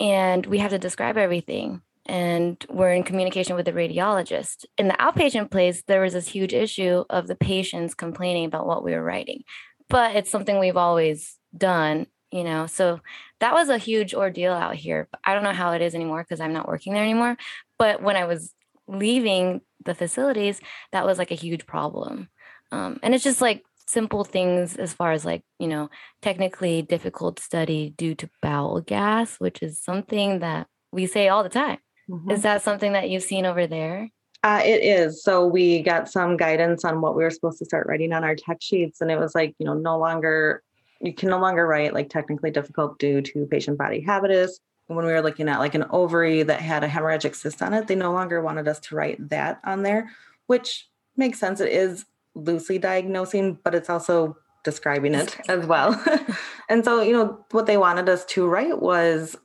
and 0.00 0.46
we 0.46 0.58
have 0.58 0.70
to 0.70 0.78
describe 0.78 1.16
everything. 1.16 1.82
And 2.06 2.62
we're 2.68 2.92
in 2.92 3.02
communication 3.02 3.56
with 3.56 3.64
the 3.64 3.72
radiologist. 3.72 4.66
In 4.76 4.88
the 4.88 4.94
outpatient 4.94 5.50
place, 5.50 5.82
there 5.86 6.02
was 6.02 6.12
this 6.12 6.28
huge 6.28 6.52
issue 6.52 7.04
of 7.08 7.26
the 7.28 7.34
patients 7.34 7.94
complaining 7.94 8.44
about 8.44 8.66
what 8.66 8.84
we 8.84 8.92
were 8.92 9.02
writing, 9.02 9.42
but 9.88 10.14
it's 10.14 10.30
something 10.30 10.58
we've 10.58 10.76
always 10.76 11.38
done 11.56 12.06
you 12.34 12.42
know 12.42 12.66
so 12.66 13.00
that 13.38 13.54
was 13.54 13.68
a 13.68 13.78
huge 13.78 14.12
ordeal 14.12 14.52
out 14.52 14.74
here 14.74 15.08
i 15.24 15.32
don't 15.32 15.44
know 15.44 15.52
how 15.52 15.70
it 15.72 15.80
is 15.80 15.94
anymore 15.94 16.22
because 16.22 16.40
i'm 16.40 16.52
not 16.52 16.66
working 16.66 16.92
there 16.92 17.02
anymore 17.02 17.36
but 17.78 18.02
when 18.02 18.16
i 18.16 18.24
was 18.24 18.52
leaving 18.88 19.60
the 19.84 19.94
facilities 19.94 20.60
that 20.90 21.06
was 21.06 21.16
like 21.16 21.30
a 21.30 21.36
huge 21.36 21.64
problem 21.64 22.28
um, 22.72 22.98
and 23.04 23.14
it's 23.14 23.22
just 23.22 23.40
like 23.40 23.62
simple 23.86 24.24
things 24.24 24.76
as 24.76 24.92
far 24.92 25.12
as 25.12 25.24
like 25.24 25.42
you 25.58 25.68
know 25.68 25.90
technically 26.22 26.82
difficult 26.82 27.38
study 27.38 27.92
due 27.96 28.14
to 28.14 28.28
bowel 28.40 28.80
gas 28.80 29.36
which 29.38 29.62
is 29.62 29.82
something 29.82 30.38
that 30.40 30.66
we 30.92 31.06
say 31.06 31.28
all 31.28 31.42
the 31.42 31.48
time 31.48 31.78
mm-hmm. 32.08 32.30
is 32.30 32.42
that 32.42 32.62
something 32.62 32.92
that 32.92 33.10
you've 33.10 33.22
seen 33.22 33.46
over 33.46 33.66
there 33.66 34.08
uh, 34.42 34.60
it 34.62 34.82
is. 34.82 35.22
So 35.22 35.46
we 35.46 35.80
got 35.80 36.10
some 36.10 36.36
guidance 36.36 36.84
on 36.84 37.00
what 37.00 37.16
we 37.16 37.24
were 37.24 37.30
supposed 37.30 37.58
to 37.60 37.64
start 37.64 37.86
writing 37.86 38.12
on 38.12 38.24
our 38.24 38.34
tech 38.34 38.58
sheets, 38.60 39.00
and 39.00 39.10
it 39.10 39.18
was 39.18 39.34
like, 39.34 39.54
you 39.58 39.64
know, 39.64 39.72
no 39.72 39.98
longer 39.98 40.62
you 41.04 41.12
can 41.12 41.28
no 41.28 41.38
longer 41.38 41.66
write 41.66 41.92
like 41.92 42.08
technically 42.08 42.50
difficult 42.50 42.98
due 42.98 43.20
to 43.20 43.46
patient 43.46 43.78
body 43.78 44.00
habitus. 44.00 44.58
When 44.86 45.04
we 45.04 45.12
were 45.12 45.22
looking 45.22 45.48
at 45.48 45.60
like 45.60 45.74
an 45.74 45.84
ovary 45.90 46.42
that 46.42 46.60
had 46.60 46.84
a 46.84 46.88
hemorrhagic 46.88 47.34
cyst 47.34 47.62
on 47.62 47.72
it, 47.74 47.86
they 47.86 47.94
no 47.94 48.12
longer 48.12 48.42
wanted 48.42 48.68
us 48.68 48.80
to 48.80 48.96
write 48.96 49.28
that 49.30 49.60
on 49.64 49.82
there, 49.82 50.10
which 50.46 50.88
makes 51.16 51.38
sense. 51.38 51.60
It 51.60 51.72
is 51.72 52.04
loosely 52.34 52.78
diagnosing, 52.78 53.58
but 53.62 53.74
it's 53.74 53.90
also 53.90 54.36
describing 54.64 55.14
it 55.14 55.38
as 55.48 55.66
well. 55.66 56.02
and 56.68 56.84
so, 56.84 57.00
you 57.00 57.12
know, 57.12 57.44
what 57.50 57.66
they 57.66 57.76
wanted 57.76 58.08
us 58.08 58.24
to 58.24 58.46
write 58.46 58.80
was 58.80 59.36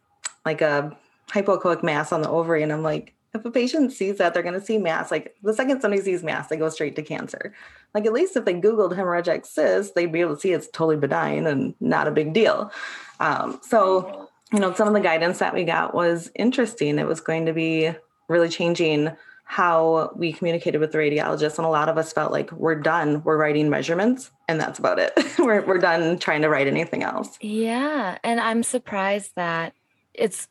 like 0.45 0.61
a 0.61 0.97
hypoechoic 1.29 1.83
mass 1.83 2.11
on 2.11 2.21
the 2.21 2.29
ovary. 2.29 2.63
And 2.63 2.71
I'm 2.71 2.83
like, 2.83 3.13
if 3.33 3.45
a 3.45 3.51
patient 3.51 3.91
sees 3.91 4.17
that, 4.17 4.33
they're 4.33 4.43
going 4.43 4.59
to 4.59 4.65
see 4.65 4.77
mass. 4.79 5.11
Like 5.11 5.35
the 5.43 5.53
second 5.53 5.81
somebody 5.81 6.01
sees 6.01 6.23
mass, 6.23 6.47
they 6.47 6.57
go 6.57 6.69
straight 6.69 6.95
to 6.95 7.03
cancer. 7.03 7.53
Like 7.93 8.05
at 8.05 8.13
least 8.13 8.35
if 8.35 8.45
they 8.45 8.55
Googled 8.55 8.93
hemorrhagic 8.93 9.45
cyst, 9.45 9.93
they'd 9.93 10.11
be 10.11 10.21
able 10.21 10.35
to 10.35 10.41
see 10.41 10.51
it's 10.51 10.67
totally 10.67 10.97
benign 10.97 11.45
and 11.45 11.75
not 11.79 12.07
a 12.07 12.11
big 12.11 12.33
deal. 12.33 12.71
Um, 13.19 13.59
so, 13.61 14.29
you 14.51 14.59
know, 14.59 14.73
some 14.73 14.87
of 14.87 14.93
the 14.95 14.99
guidance 14.99 15.39
that 15.39 15.53
we 15.53 15.63
got 15.63 15.93
was 15.93 16.31
interesting. 16.33 16.97
It 16.97 17.07
was 17.07 17.21
going 17.21 17.45
to 17.45 17.53
be 17.53 17.91
really 18.27 18.49
changing 18.49 19.11
how 19.51 20.11
we 20.15 20.31
communicated 20.31 20.77
with 20.77 20.91
the 20.91 20.97
radiologist. 20.99 21.57
And 21.57 21.65
a 21.65 21.69
lot 21.69 21.89
of 21.89 21.97
us 21.97 22.13
felt 22.13 22.31
like 22.31 22.51
we're 22.51 22.75
done, 22.75 23.23
we're 23.23 23.35
writing 23.35 23.67
measurements, 23.67 24.29
and 24.47 24.61
that's 24.61 24.77
about 24.77 24.99
it. 24.99 25.11
we're, 25.39 25.65
we're 25.65 25.79
done 25.79 26.19
trying 26.19 26.43
to 26.43 26.49
write 26.49 26.67
anything 26.67 27.01
else. 27.01 27.35
Yeah. 27.41 28.19
And 28.23 28.39
I'm 28.39 28.61
surprised 28.61 29.31
that 29.35 29.73
it's 30.13 30.47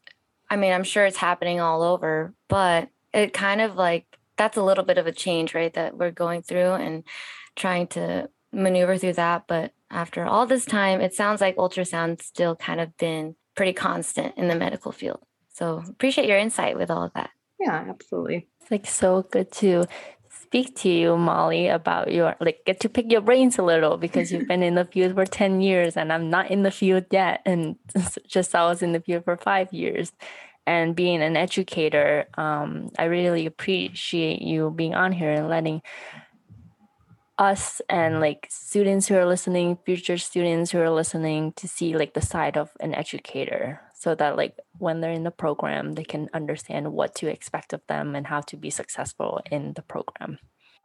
I 0.51 0.57
mean, 0.57 0.73
I'm 0.73 0.83
sure 0.83 1.07
it's 1.07 1.17
happening 1.17 1.61
all 1.61 1.83
over, 1.83 2.35
but 2.49 2.89
it 3.15 3.33
kind 3.33 3.61
of 3.61 3.77
like 3.77 4.05
that's 4.37 4.57
a 4.57 4.65
little 4.65 4.85
bit 4.85 4.99
of 4.99 5.07
a 5.07 5.13
change, 5.13 5.55
right? 5.55 5.73
That 5.75 5.97
we're 5.97 6.11
going 6.11 6.43
through 6.43 6.73
and 6.73 7.05
trying 7.55 7.87
to 7.89 8.29
maneuver 8.53 8.99
through 8.99 9.13
that. 9.13 9.45
But 9.47 9.75
after 9.93 10.25
all 10.25 10.45
this 10.45 10.65
time, 10.65 11.01
it 11.01 11.15
sounds 11.15 11.41
like 11.41 11.55
ultrasound 11.55 12.21
still 12.21 12.57
kind 12.57 12.81
of 12.81 12.97
been 12.97 13.37
pretty 13.55 13.75
constant 13.75 14.37
in 14.37 14.49
the 14.49 14.57
medical 14.57 14.91
field. 14.91 15.21
So 15.53 15.85
appreciate 15.89 16.29
your 16.29 16.39
insight 16.39 16.77
with 16.77 16.91
all 16.91 17.05
of 17.05 17.13
that. 17.13 17.31
Yeah, 17.61 17.85
absolutely. 17.89 18.49
Like 18.71 18.87
so 18.87 19.23
good 19.23 19.51
to 19.53 19.87
speak 20.29 20.75
to 20.77 20.89
you, 20.89 21.17
Molly, 21.17 21.69
about 21.69 22.11
your 22.11 22.35
like 22.41 22.65
get 22.65 22.81
to 22.81 22.89
pick 22.89 23.13
your 23.13 23.21
brains 23.21 23.59
a 23.59 23.63
little 23.63 23.99
because 23.99 24.33
you've 24.33 24.49
been 24.49 24.63
in 24.63 24.77
the 24.77 24.85
field 24.85 25.15
for 25.15 25.27
10 25.27 25.61
years 25.61 25.97
and 25.97 26.11
I'm 26.11 26.31
not 26.31 26.51
in 26.51 26.63
the 26.63 26.71
field 26.71 27.05
yet. 27.11 27.43
And 27.45 27.77
just 28.27 28.55
I 28.55 28.65
was 28.65 28.83
in 28.83 28.93
the 28.93 29.01
field 29.01 29.25
for 29.25 29.37
five 29.37 29.73
years. 29.73 30.13
And 30.67 30.95
being 30.95 31.23
an 31.23 31.37
educator, 31.37 32.27
um, 32.37 32.91
I 32.99 33.05
really 33.05 33.47
appreciate 33.47 34.43
you 34.43 34.71
being 34.71 34.95
on 34.95 35.13
here 35.13 35.33
and 35.33 35.49
letting 35.49 35.83
us 37.39 37.81
and 37.89 38.21
like 38.21 38.47
students 38.51 39.07
who 39.07 39.17
are 39.17 39.27
listening, 39.27 39.79
future 39.85 40.19
students 40.19 40.71
who 40.71 40.79
are 40.81 40.91
listening 40.91 41.53
to 41.53 41.69
see 41.69 41.97
like 41.97 42.15
the 42.15 42.21
side 42.21 42.57
of 42.57 42.71
an 42.81 42.95
educator 42.95 43.81
so 43.99 44.15
that 44.15 44.37
like 44.37 44.57
when 44.79 45.01
they're 45.01 45.11
in 45.13 45.25
the 45.25 45.31
program 45.31 45.95
they 45.95 46.05
can 46.05 46.31
understand 46.33 46.93
what 46.93 47.15
to 47.17 47.27
expect 47.27 47.73
of 47.73 47.81
them 47.89 48.15
and 48.15 48.29
how 48.29 48.41
to 48.41 48.57
be 48.57 48.71
successful 48.71 49.41
in 49.51 49.73
the 49.75 49.83
program. 49.83 50.39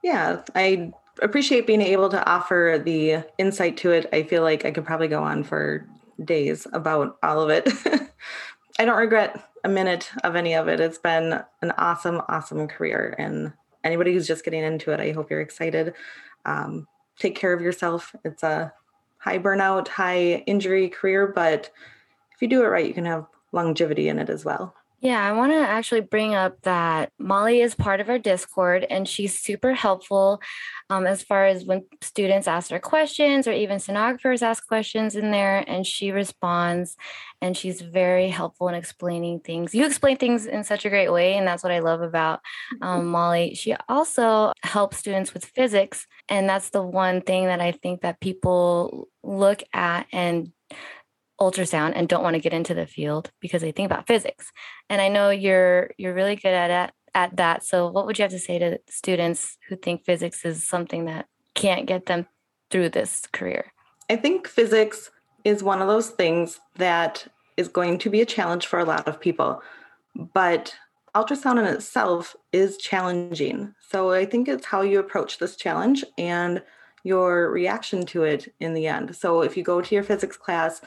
Yeah 0.04 0.42
i 0.56 0.92
appreciate 1.22 1.68
being 1.68 1.82
able 1.82 2.10
to 2.10 2.26
offer 2.28 2.82
the 2.84 3.24
insight 3.38 3.78
to 3.78 3.92
it. 3.92 4.10
I 4.12 4.24
feel 4.24 4.42
like 4.42 4.66
i 4.66 4.72
could 4.72 4.86
probably 4.86 5.08
go 5.08 5.24
on 5.24 5.44
for 5.44 5.88
days 6.24 6.68
about 6.74 7.18
all 7.24 7.42
of 7.42 7.50
it. 7.50 7.70
I 8.80 8.86
don't 8.86 8.98
regret 8.98 9.40
a 9.64 9.70
minute 9.70 10.10
of 10.24 10.36
any 10.36 10.56
of 10.56 10.68
it. 10.68 10.80
It's 10.80 10.98
been 10.98 11.40
an 11.62 11.72
awesome 11.78 12.22
awesome 12.28 12.68
career 12.68 13.16
and 13.20 13.54
anybody 13.84 14.14
who's 14.14 14.28
just 14.28 14.46
getting 14.46 14.64
into 14.64 14.92
it 14.92 15.00
i 15.00 15.12
hope 15.12 15.30
you're 15.30 15.42
excited. 15.42 15.94
Um, 16.46 16.88
take 17.20 17.36
care 17.36 17.54
of 17.54 17.62
yourself. 17.62 18.16
It's 18.26 18.42
a 18.42 18.74
high 19.20 19.38
burnout 19.38 19.88
high 19.88 20.44
injury 20.48 20.90
career 20.90 21.28
but 21.28 21.70
you 22.42 22.48
do 22.48 22.64
it 22.64 22.68
right, 22.68 22.86
you 22.86 22.94
can 22.94 23.06
have 23.06 23.26
longevity 23.52 24.10
in 24.10 24.20
it 24.20 24.30
as 24.30 24.44
well. 24.44 24.74
Yeah, 25.04 25.22
I 25.22 25.34
want 25.34 25.52
to 25.52 25.58
actually 25.58 26.00
bring 26.00 26.34
up 26.34 26.62
that 26.62 27.12
Molly 27.20 27.60
is 27.60 27.76
part 27.76 28.00
of 28.00 28.08
our 28.08 28.18
Discord 28.18 28.88
and 28.90 29.06
she's 29.06 29.38
super 29.38 29.74
helpful 29.74 30.42
um, 30.90 31.06
as 31.06 31.22
far 31.22 31.46
as 31.46 31.66
when 31.66 31.84
students 32.00 32.48
ask 32.48 32.72
her 32.72 32.80
questions 32.80 33.46
or 33.46 33.52
even 33.52 33.80
sonographers 33.80 34.42
ask 34.42 34.66
questions 34.66 35.18
in 35.18 35.32
there 35.32 35.62
and 35.68 35.86
she 35.86 36.12
responds 36.12 36.96
and 37.42 37.58
she's 37.58 37.82
very 37.82 38.30
helpful 38.30 38.70
in 38.70 38.76
explaining 38.76 39.42
things. 39.42 39.76
You 39.76 39.86
explain 39.86 40.16
things 40.16 40.46
in 40.46 40.64
such 40.64 40.86
a 40.86 40.90
great 40.90 41.10
way, 41.12 41.34
and 41.34 41.46
that's 41.46 41.64
what 41.64 41.74
I 41.74 41.80
love 41.80 42.02
about 42.02 42.40
um, 42.82 43.06
Molly. 43.12 43.56
She 43.56 43.76
also 43.90 44.54
helps 44.64 45.00
students 45.00 45.34
with 45.34 45.44
physics, 45.44 46.08
and 46.30 46.48
that's 46.48 46.70
the 46.70 46.82
one 46.82 47.20
thing 47.20 47.48
that 47.48 47.60
I 47.60 47.74
think 47.74 48.04
that 48.04 48.22
people 48.22 49.10
look 49.22 49.64
at 49.74 50.08
and 50.14 50.54
ultrasound 51.52 51.94
and 51.96 52.08
don't 52.08 52.24
want 52.24 52.36
to 52.36 52.42
get 52.42 52.54
into 52.54 52.74
the 52.74 52.88
field 52.88 53.32
because 53.40 53.62
they 53.62 53.72
think 53.72 53.86
about 53.86 54.08
physics. 54.08 54.52
And 54.90 55.02
I 55.02 55.10
know 55.10 55.30
you're 55.30 55.92
you're 55.98 56.14
really 56.14 56.36
good 56.36 56.54
at 56.54 56.72
at, 56.72 56.94
at 57.14 57.36
that. 57.38 57.64
So 57.64 57.90
what 57.90 58.06
would 58.06 58.18
you 58.18 58.24
have 58.24 58.32
to 58.32 58.40
say 58.40 58.60
to 58.60 58.80
students 58.90 59.58
who 59.68 59.76
think 59.76 60.06
physics 60.06 60.46
is 60.46 60.68
something 60.68 61.06
that 61.06 61.28
can't 61.54 61.86
get 61.86 62.06
them 62.06 62.28
through 62.70 62.90
this 62.90 63.24
career? 63.32 63.72
I 64.10 64.16
think 64.16 64.48
physics 64.48 65.12
is 65.44 65.64
one 65.64 65.82
of 65.82 65.88
those 65.88 66.10
things 66.10 66.60
that 66.76 67.28
is 67.58 67.68
going 67.68 68.00
to 68.00 68.10
be 68.10 68.22
a 68.22 68.26
challenge 68.26 68.66
for 68.66 68.80
a 68.80 68.86
lot 68.86 69.08
of 69.08 69.20
people. 69.20 69.62
But 70.16 70.76
ultrasound 71.16 71.60
in 71.60 71.66
itself 71.66 72.36
is 72.52 72.78
challenging. 72.78 73.76
So 73.90 74.12
I 74.12 74.26
think 74.26 74.48
it's 74.48 74.66
how 74.66 74.82
you 74.82 75.00
approach 75.00 75.38
this 75.38 75.56
challenge 75.56 76.04
and 76.18 76.62
your 77.04 77.52
reaction 77.52 78.06
to 78.08 78.24
it 78.24 78.54
in 78.60 78.74
the 78.74 78.88
end. 78.88 79.16
So 79.16 79.42
if 79.42 79.56
you 79.58 79.64
go 79.64 79.82
to 79.82 79.96
your 79.96 80.04
physics 80.04 80.38
class 80.38 80.82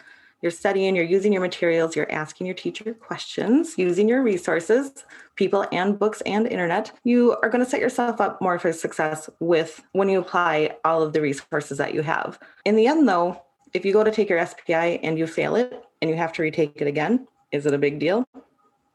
you're 0.47 0.53
studying, 0.53 0.95
you're 0.95 1.05
using 1.05 1.33
your 1.33 1.43
materials, 1.43 1.97
you're 1.97 2.11
asking 2.13 2.47
your 2.47 2.55
teacher 2.55 2.95
questions, 2.95 3.77
using 3.77 4.09
your 4.09 4.23
resources, 4.23 5.05
people 5.35 5.67
and 5.73 5.99
books 5.99 6.21
and 6.25 6.47
internet, 6.47 6.93
you 7.03 7.37
are 7.43 7.49
going 7.49 7.65
to 7.65 7.69
set 7.69 7.81
yourself 7.81 8.21
up 8.21 8.41
more 8.41 8.61
for 8.61 8.73
success 8.73 9.29
with 9.41 9.83
when 9.91 10.09
you 10.09 10.21
apply 10.21 10.77
all 10.85 11.03
of 11.03 11.13
the 11.13 11.21
resources 11.21 11.79
that 11.79 11.95
you 11.95 12.03
have. 12.03 12.39
In 12.65 12.77
the 12.77 12.87
end, 12.87 13.09
though, 13.09 13.43
if 13.75 13.85
you 13.85 13.93
go 13.93 14.05
to 14.05 14.13
take 14.13 14.29
your 14.29 14.47
SPI 14.47 15.01
and 15.03 15.19
you 15.19 15.27
fail 15.27 15.57
it 15.57 15.85
and 16.01 16.09
you 16.09 16.17
have 16.17 16.33
to 16.35 16.43
retake 16.43 16.81
it 16.81 16.87
again, 16.87 17.27
is 17.51 17.67
it 17.67 17.75
a 17.75 17.79
big 17.79 17.99
deal? 17.99 18.25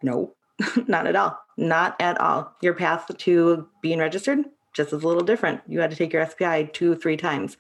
No, 0.02 0.34
not 0.88 1.06
at 1.06 1.18
all. 1.18 1.38
Not 1.58 2.00
at 2.00 2.18
all. 2.22 2.56
Your 2.62 2.76
path 2.76 3.12
to 3.14 3.68
being 3.82 4.00
registered 4.00 4.46
just 4.72 4.94
is 4.94 5.04
a 5.04 5.08
little 5.08 5.26
different. 5.26 5.60
You 5.68 5.82
had 5.82 5.92
to 5.92 5.98
take 5.98 6.14
your 6.14 6.26
SPI 6.26 6.70
two, 6.72 6.96
three 6.96 7.18
times 7.18 7.58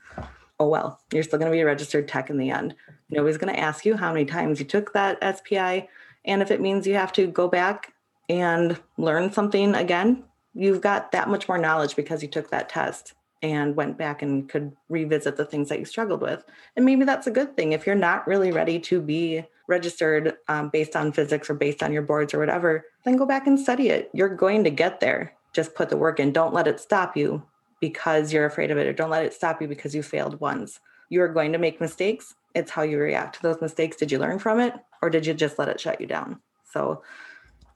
oh 0.61 0.67
well, 0.67 0.99
you're 1.11 1.23
still 1.23 1.39
going 1.39 1.51
to 1.51 1.55
be 1.55 1.61
a 1.61 1.65
registered 1.65 2.07
tech 2.07 2.29
in 2.29 2.37
the 2.37 2.51
end. 2.51 2.75
Nobody's 3.09 3.39
going 3.39 3.53
to 3.53 3.59
ask 3.59 3.83
you 3.83 3.97
how 3.97 4.13
many 4.13 4.25
times 4.25 4.59
you 4.59 4.65
took 4.65 4.93
that 4.93 5.17
SPI. 5.37 5.89
And 6.23 6.41
if 6.43 6.51
it 6.51 6.61
means 6.61 6.85
you 6.85 6.93
have 6.93 7.11
to 7.13 7.25
go 7.25 7.47
back 7.47 7.93
and 8.29 8.79
learn 8.97 9.33
something 9.33 9.73
again, 9.73 10.23
you've 10.53 10.81
got 10.81 11.11
that 11.13 11.29
much 11.29 11.47
more 11.47 11.57
knowledge 11.57 11.95
because 11.95 12.21
you 12.21 12.27
took 12.27 12.51
that 12.51 12.69
test 12.69 13.13
and 13.41 13.75
went 13.75 13.97
back 13.97 14.21
and 14.21 14.47
could 14.47 14.71
revisit 14.87 15.35
the 15.35 15.45
things 15.45 15.67
that 15.69 15.79
you 15.79 15.85
struggled 15.85 16.21
with. 16.21 16.45
And 16.75 16.85
maybe 16.85 17.05
that's 17.05 17.25
a 17.25 17.31
good 17.31 17.57
thing. 17.57 17.71
If 17.71 17.87
you're 17.87 17.95
not 17.95 18.27
really 18.27 18.51
ready 18.51 18.79
to 18.81 19.01
be 19.01 19.43
registered 19.67 20.35
um, 20.47 20.69
based 20.69 20.95
on 20.95 21.11
physics 21.11 21.49
or 21.49 21.55
based 21.55 21.81
on 21.81 21.91
your 21.91 22.03
boards 22.03 22.35
or 22.35 22.39
whatever, 22.39 22.85
then 23.03 23.17
go 23.17 23.25
back 23.25 23.47
and 23.47 23.59
study 23.59 23.89
it. 23.89 24.11
You're 24.13 24.35
going 24.35 24.63
to 24.65 24.69
get 24.69 24.99
there. 24.99 25.33
Just 25.53 25.73
put 25.73 25.89
the 25.89 25.97
work 25.97 26.19
in. 26.19 26.31
Don't 26.31 26.53
let 26.53 26.67
it 26.67 26.79
stop 26.79 27.17
you 27.17 27.41
because 27.81 28.31
you're 28.31 28.45
afraid 28.45 28.71
of 28.71 28.77
it 28.77 28.87
or 28.87 28.93
don't 28.93 29.09
let 29.09 29.25
it 29.25 29.33
stop 29.33 29.61
you 29.61 29.67
because 29.67 29.93
you 29.93 30.01
failed 30.01 30.39
once. 30.39 30.79
You 31.09 31.21
are 31.23 31.27
going 31.27 31.51
to 31.51 31.57
make 31.57 31.81
mistakes. 31.81 32.35
It's 32.55 32.71
how 32.71 32.83
you 32.83 32.97
react 32.97 33.35
to 33.35 33.41
those 33.41 33.59
mistakes. 33.59 33.97
Did 33.97 34.11
you 34.11 34.19
learn 34.19 34.39
from 34.39 34.61
it 34.61 34.73
or 35.01 35.09
did 35.09 35.25
you 35.25 35.33
just 35.33 35.59
let 35.59 35.67
it 35.67 35.81
shut 35.81 35.99
you 35.99 36.07
down? 36.07 36.39
So 36.71 37.03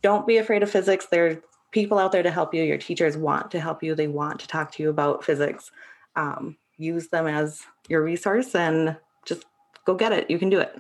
don't 0.01 0.27
be 0.27 0.37
afraid 0.37 0.63
of 0.63 0.69
physics. 0.69 1.07
There 1.07 1.27
are 1.27 1.41
people 1.71 1.97
out 1.97 2.13
there 2.13 2.23
to 2.23 2.31
help 2.31 2.53
you. 2.53 2.63
Your 2.63 2.77
teachers 2.77 3.17
want 3.17 3.51
to 3.51 3.59
help 3.59 3.83
you, 3.83 3.95
they 3.95 4.07
want 4.07 4.39
to 4.39 4.47
talk 4.47 4.71
to 4.73 4.83
you 4.83 4.89
about 4.89 5.25
physics. 5.25 5.71
Um, 6.15 6.55
use 6.77 7.07
them 7.07 7.27
as 7.27 7.63
your 7.89 8.03
resource 8.03 8.55
and 8.55 8.95
just 9.25 9.45
go 9.85 9.95
get 9.95 10.13
it. 10.13 10.29
You 10.29 10.39
can 10.39 10.49
do 10.49 10.59
it. 10.59 10.79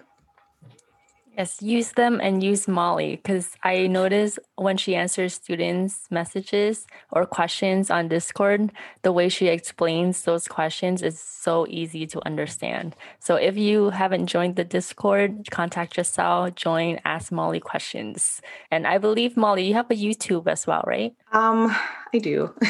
Yes, 1.37 1.61
use 1.61 1.91
them 1.91 2.21
and 2.21 2.41
use 2.41 2.67
Molly 2.67 3.17
because 3.17 3.57
I 3.61 3.87
notice 3.87 4.39
when 4.55 4.77
she 4.77 4.95
answers 4.95 5.33
students' 5.33 6.07
messages 6.09 6.87
or 7.11 7.25
questions 7.25 7.91
on 7.91 8.07
Discord, 8.07 8.71
the 9.01 9.11
way 9.11 9.27
she 9.27 9.47
explains 9.47 10.21
those 10.23 10.47
questions 10.47 11.01
is 11.01 11.19
so 11.19 11.67
easy 11.69 12.07
to 12.07 12.25
understand. 12.25 12.95
So 13.19 13.35
if 13.35 13.57
you 13.57 13.89
haven't 13.89 14.27
joined 14.27 14.55
the 14.55 14.63
Discord, 14.63 15.51
contact 15.51 15.95
Giselle, 15.95 16.51
join, 16.51 17.01
ask 17.03 17.33
Molly 17.33 17.59
questions. 17.59 18.41
And 18.71 18.87
I 18.87 18.97
believe 18.97 19.35
Molly, 19.35 19.67
you 19.67 19.73
have 19.73 19.91
a 19.91 19.95
YouTube 19.95 20.47
as 20.47 20.65
well, 20.65 20.83
right? 20.87 21.13
Um, 21.33 21.75
I 22.13 22.19
do. 22.19 22.53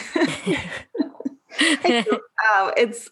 I 1.60 2.04
do. 2.08 2.20
Uh, 2.56 2.72
it's 2.78 3.10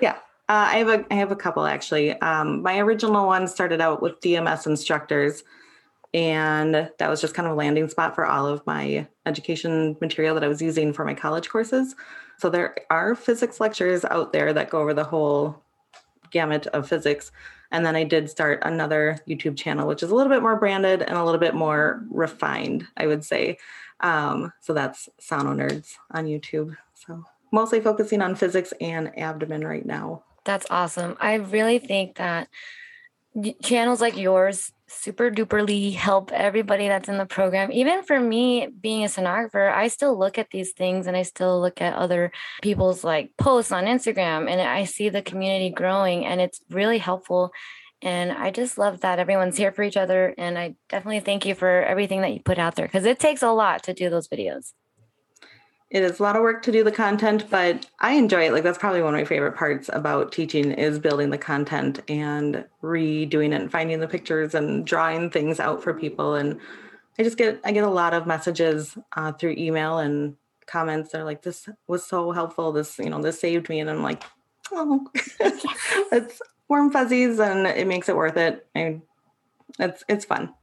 yeah, 0.00 0.18
uh, 0.52 0.68
I 0.68 0.76
have 0.76 0.88
a 0.88 1.06
I 1.10 1.14
have 1.14 1.32
a 1.32 1.36
couple 1.36 1.64
actually. 1.64 2.12
Um, 2.20 2.60
my 2.60 2.78
original 2.78 3.26
one 3.26 3.48
started 3.48 3.80
out 3.80 4.02
with 4.02 4.20
DMS 4.20 4.66
instructors, 4.66 5.44
and 6.12 6.74
that 6.74 7.08
was 7.08 7.22
just 7.22 7.32
kind 7.32 7.46
of 7.46 7.54
a 7.54 7.56
landing 7.56 7.88
spot 7.88 8.14
for 8.14 8.26
all 8.26 8.46
of 8.46 8.66
my 8.66 9.06
education 9.24 9.96
material 10.02 10.34
that 10.34 10.44
I 10.44 10.48
was 10.48 10.60
using 10.60 10.92
for 10.92 11.06
my 11.06 11.14
college 11.14 11.48
courses. 11.48 11.94
So 12.36 12.50
there 12.50 12.76
are 12.90 13.14
physics 13.14 13.60
lectures 13.60 14.04
out 14.04 14.34
there 14.34 14.52
that 14.52 14.68
go 14.68 14.80
over 14.80 14.92
the 14.92 15.04
whole 15.04 15.62
gamut 16.30 16.66
of 16.66 16.86
physics. 16.86 17.32
And 17.70 17.86
then 17.86 17.96
I 17.96 18.04
did 18.04 18.28
start 18.28 18.58
another 18.62 19.20
YouTube 19.26 19.56
channel, 19.56 19.88
which 19.88 20.02
is 20.02 20.10
a 20.10 20.14
little 20.14 20.30
bit 20.30 20.42
more 20.42 20.56
branded 20.56 21.00
and 21.00 21.16
a 21.16 21.24
little 21.24 21.40
bit 21.40 21.54
more 21.54 22.04
refined, 22.10 22.86
I 22.98 23.06
would 23.06 23.24
say. 23.24 23.56
Um, 24.00 24.52
so 24.60 24.74
that's 24.74 25.08
Sono 25.18 25.54
Nerds 25.54 25.94
on 26.10 26.26
YouTube. 26.26 26.76
So 26.92 27.24
mostly 27.52 27.80
focusing 27.80 28.20
on 28.20 28.34
physics 28.34 28.74
and 28.82 29.18
abdomen 29.18 29.64
right 29.64 29.86
now. 29.86 30.24
That's 30.44 30.66
awesome. 30.70 31.16
I 31.20 31.34
really 31.34 31.78
think 31.78 32.16
that 32.16 32.48
channels 33.62 34.00
like 34.00 34.16
yours 34.16 34.72
super 34.88 35.30
duperly 35.30 35.94
help 35.94 36.30
everybody 36.32 36.86
that's 36.86 37.08
in 37.08 37.16
the 37.16 37.24
program. 37.24 37.72
Even 37.72 38.02
for 38.02 38.20
me 38.20 38.66
being 38.66 39.04
a 39.04 39.08
sonographer, 39.08 39.72
I 39.72 39.88
still 39.88 40.18
look 40.18 40.36
at 40.36 40.50
these 40.50 40.72
things 40.72 41.06
and 41.06 41.16
I 41.16 41.22
still 41.22 41.60
look 41.60 41.80
at 41.80 41.94
other 41.94 42.30
people's 42.60 43.02
like 43.02 43.30
posts 43.38 43.72
on 43.72 43.84
Instagram 43.84 44.50
and 44.50 44.60
I 44.60 44.84
see 44.84 45.08
the 45.08 45.22
community 45.22 45.70
growing 45.70 46.26
and 46.26 46.40
it's 46.40 46.60
really 46.70 46.98
helpful. 46.98 47.52
And 48.02 48.32
I 48.32 48.50
just 48.50 48.76
love 48.78 49.00
that 49.00 49.18
everyone's 49.18 49.56
here 49.56 49.72
for 49.72 49.82
each 49.82 49.96
other. 49.96 50.34
And 50.36 50.58
I 50.58 50.74
definitely 50.88 51.20
thank 51.20 51.46
you 51.46 51.54
for 51.54 51.84
everything 51.84 52.20
that 52.22 52.34
you 52.34 52.40
put 52.40 52.58
out 52.58 52.74
there 52.74 52.86
because 52.86 53.06
it 53.06 53.18
takes 53.18 53.42
a 53.42 53.52
lot 53.52 53.84
to 53.84 53.94
do 53.94 54.10
those 54.10 54.28
videos 54.28 54.72
it 55.92 56.02
is 56.02 56.18
a 56.18 56.22
lot 56.22 56.36
of 56.36 56.42
work 56.42 56.62
to 56.62 56.72
do 56.72 56.82
the 56.82 56.90
content, 56.90 57.50
but 57.50 57.84
I 58.00 58.12
enjoy 58.12 58.46
it. 58.46 58.52
Like 58.52 58.62
that's 58.62 58.78
probably 58.78 59.02
one 59.02 59.14
of 59.14 59.20
my 59.20 59.26
favorite 59.26 59.56
parts 59.56 59.90
about 59.92 60.32
teaching 60.32 60.72
is 60.72 60.98
building 60.98 61.28
the 61.28 61.36
content 61.36 62.00
and 62.08 62.64
redoing 62.82 63.52
it 63.52 63.60
and 63.60 63.70
finding 63.70 64.00
the 64.00 64.08
pictures 64.08 64.54
and 64.54 64.86
drawing 64.86 65.28
things 65.28 65.60
out 65.60 65.82
for 65.82 65.92
people. 65.92 66.34
And 66.34 66.58
I 67.18 67.22
just 67.22 67.36
get 67.36 67.60
I 67.62 67.72
get 67.72 67.84
a 67.84 67.90
lot 67.90 68.14
of 68.14 68.26
messages 68.26 68.96
uh, 69.14 69.32
through 69.32 69.56
email 69.58 69.98
and 69.98 70.36
comments. 70.64 71.12
They're 71.12 71.24
like, 71.24 71.42
"This 71.42 71.68
was 71.86 72.06
so 72.06 72.32
helpful. 72.32 72.72
This 72.72 72.98
you 72.98 73.10
know 73.10 73.20
this 73.20 73.38
saved 73.38 73.68
me," 73.68 73.80
and 73.80 73.90
I'm 73.90 74.02
like, 74.02 74.22
"Oh, 74.72 75.06
it's 75.14 76.40
warm 76.68 76.90
fuzzies, 76.90 77.38
and 77.38 77.66
it 77.66 77.86
makes 77.86 78.08
it 78.08 78.16
worth 78.16 78.38
it." 78.38 78.66
And 78.74 79.02
it's 79.78 80.04
it's 80.08 80.24
fun. 80.24 80.54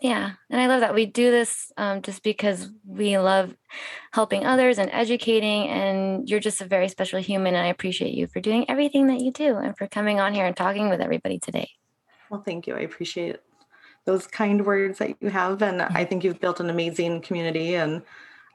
Yeah. 0.00 0.32
And 0.48 0.60
I 0.60 0.66
love 0.66 0.80
that 0.80 0.94
we 0.94 1.06
do 1.06 1.30
this 1.30 1.72
um, 1.76 2.02
just 2.02 2.22
because 2.22 2.70
we 2.86 3.18
love 3.18 3.56
helping 4.12 4.46
others 4.46 4.78
and 4.78 4.90
educating. 4.92 5.68
And 5.68 6.28
you're 6.28 6.40
just 6.40 6.60
a 6.60 6.66
very 6.66 6.88
special 6.88 7.20
human. 7.20 7.54
And 7.54 7.66
I 7.66 7.70
appreciate 7.70 8.14
you 8.14 8.28
for 8.28 8.40
doing 8.40 8.68
everything 8.70 9.08
that 9.08 9.20
you 9.20 9.32
do 9.32 9.56
and 9.56 9.76
for 9.76 9.88
coming 9.88 10.20
on 10.20 10.34
here 10.34 10.46
and 10.46 10.56
talking 10.56 10.88
with 10.88 11.00
everybody 11.00 11.38
today. 11.38 11.70
Well, 12.30 12.42
thank 12.42 12.66
you. 12.66 12.74
I 12.74 12.80
appreciate 12.80 13.38
those 14.04 14.26
kind 14.26 14.64
words 14.64 14.98
that 14.98 15.16
you 15.20 15.30
have. 15.30 15.62
And 15.62 15.82
I 15.82 16.04
think 16.04 16.22
you've 16.22 16.40
built 16.40 16.60
an 16.60 16.70
amazing 16.70 17.22
community. 17.22 17.74
And 17.74 18.02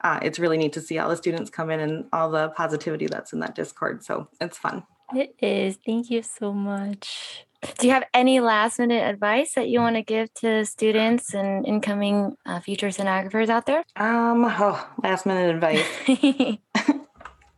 uh, 0.02 0.20
it's 0.22 0.38
really 0.38 0.56
neat 0.56 0.72
to 0.74 0.80
see 0.80 0.98
all 0.98 1.10
the 1.10 1.16
students 1.16 1.50
come 1.50 1.70
in 1.70 1.80
and 1.80 2.06
all 2.12 2.30
the 2.30 2.48
positivity 2.50 3.06
that's 3.06 3.32
in 3.32 3.40
that 3.40 3.54
Discord. 3.54 4.02
So 4.02 4.28
it's 4.40 4.56
fun. 4.56 4.84
It 5.14 5.34
is. 5.40 5.78
Thank 5.84 6.10
you 6.10 6.22
so 6.22 6.52
much. 6.52 7.46
Do 7.78 7.86
you 7.86 7.92
have 7.92 8.04
any 8.12 8.40
last 8.40 8.78
minute 8.78 9.02
advice 9.02 9.54
that 9.54 9.68
you 9.68 9.80
want 9.80 9.96
to 9.96 10.02
give 10.02 10.32
to 10.34 10.64
students 10.64 11.34
and 11.34 11.66
incoming 11.66 12.36
uh, 12.46 12.60
future 12.60 12.88
sonographers 12.88 13.48
out 13.48 13.66
there? 13.66 13.84
Um, 13.96 14.44
oh, 14.44 14.88
last 15.02 15.26
minute 15.26 15.54
advice. 15.54 15.84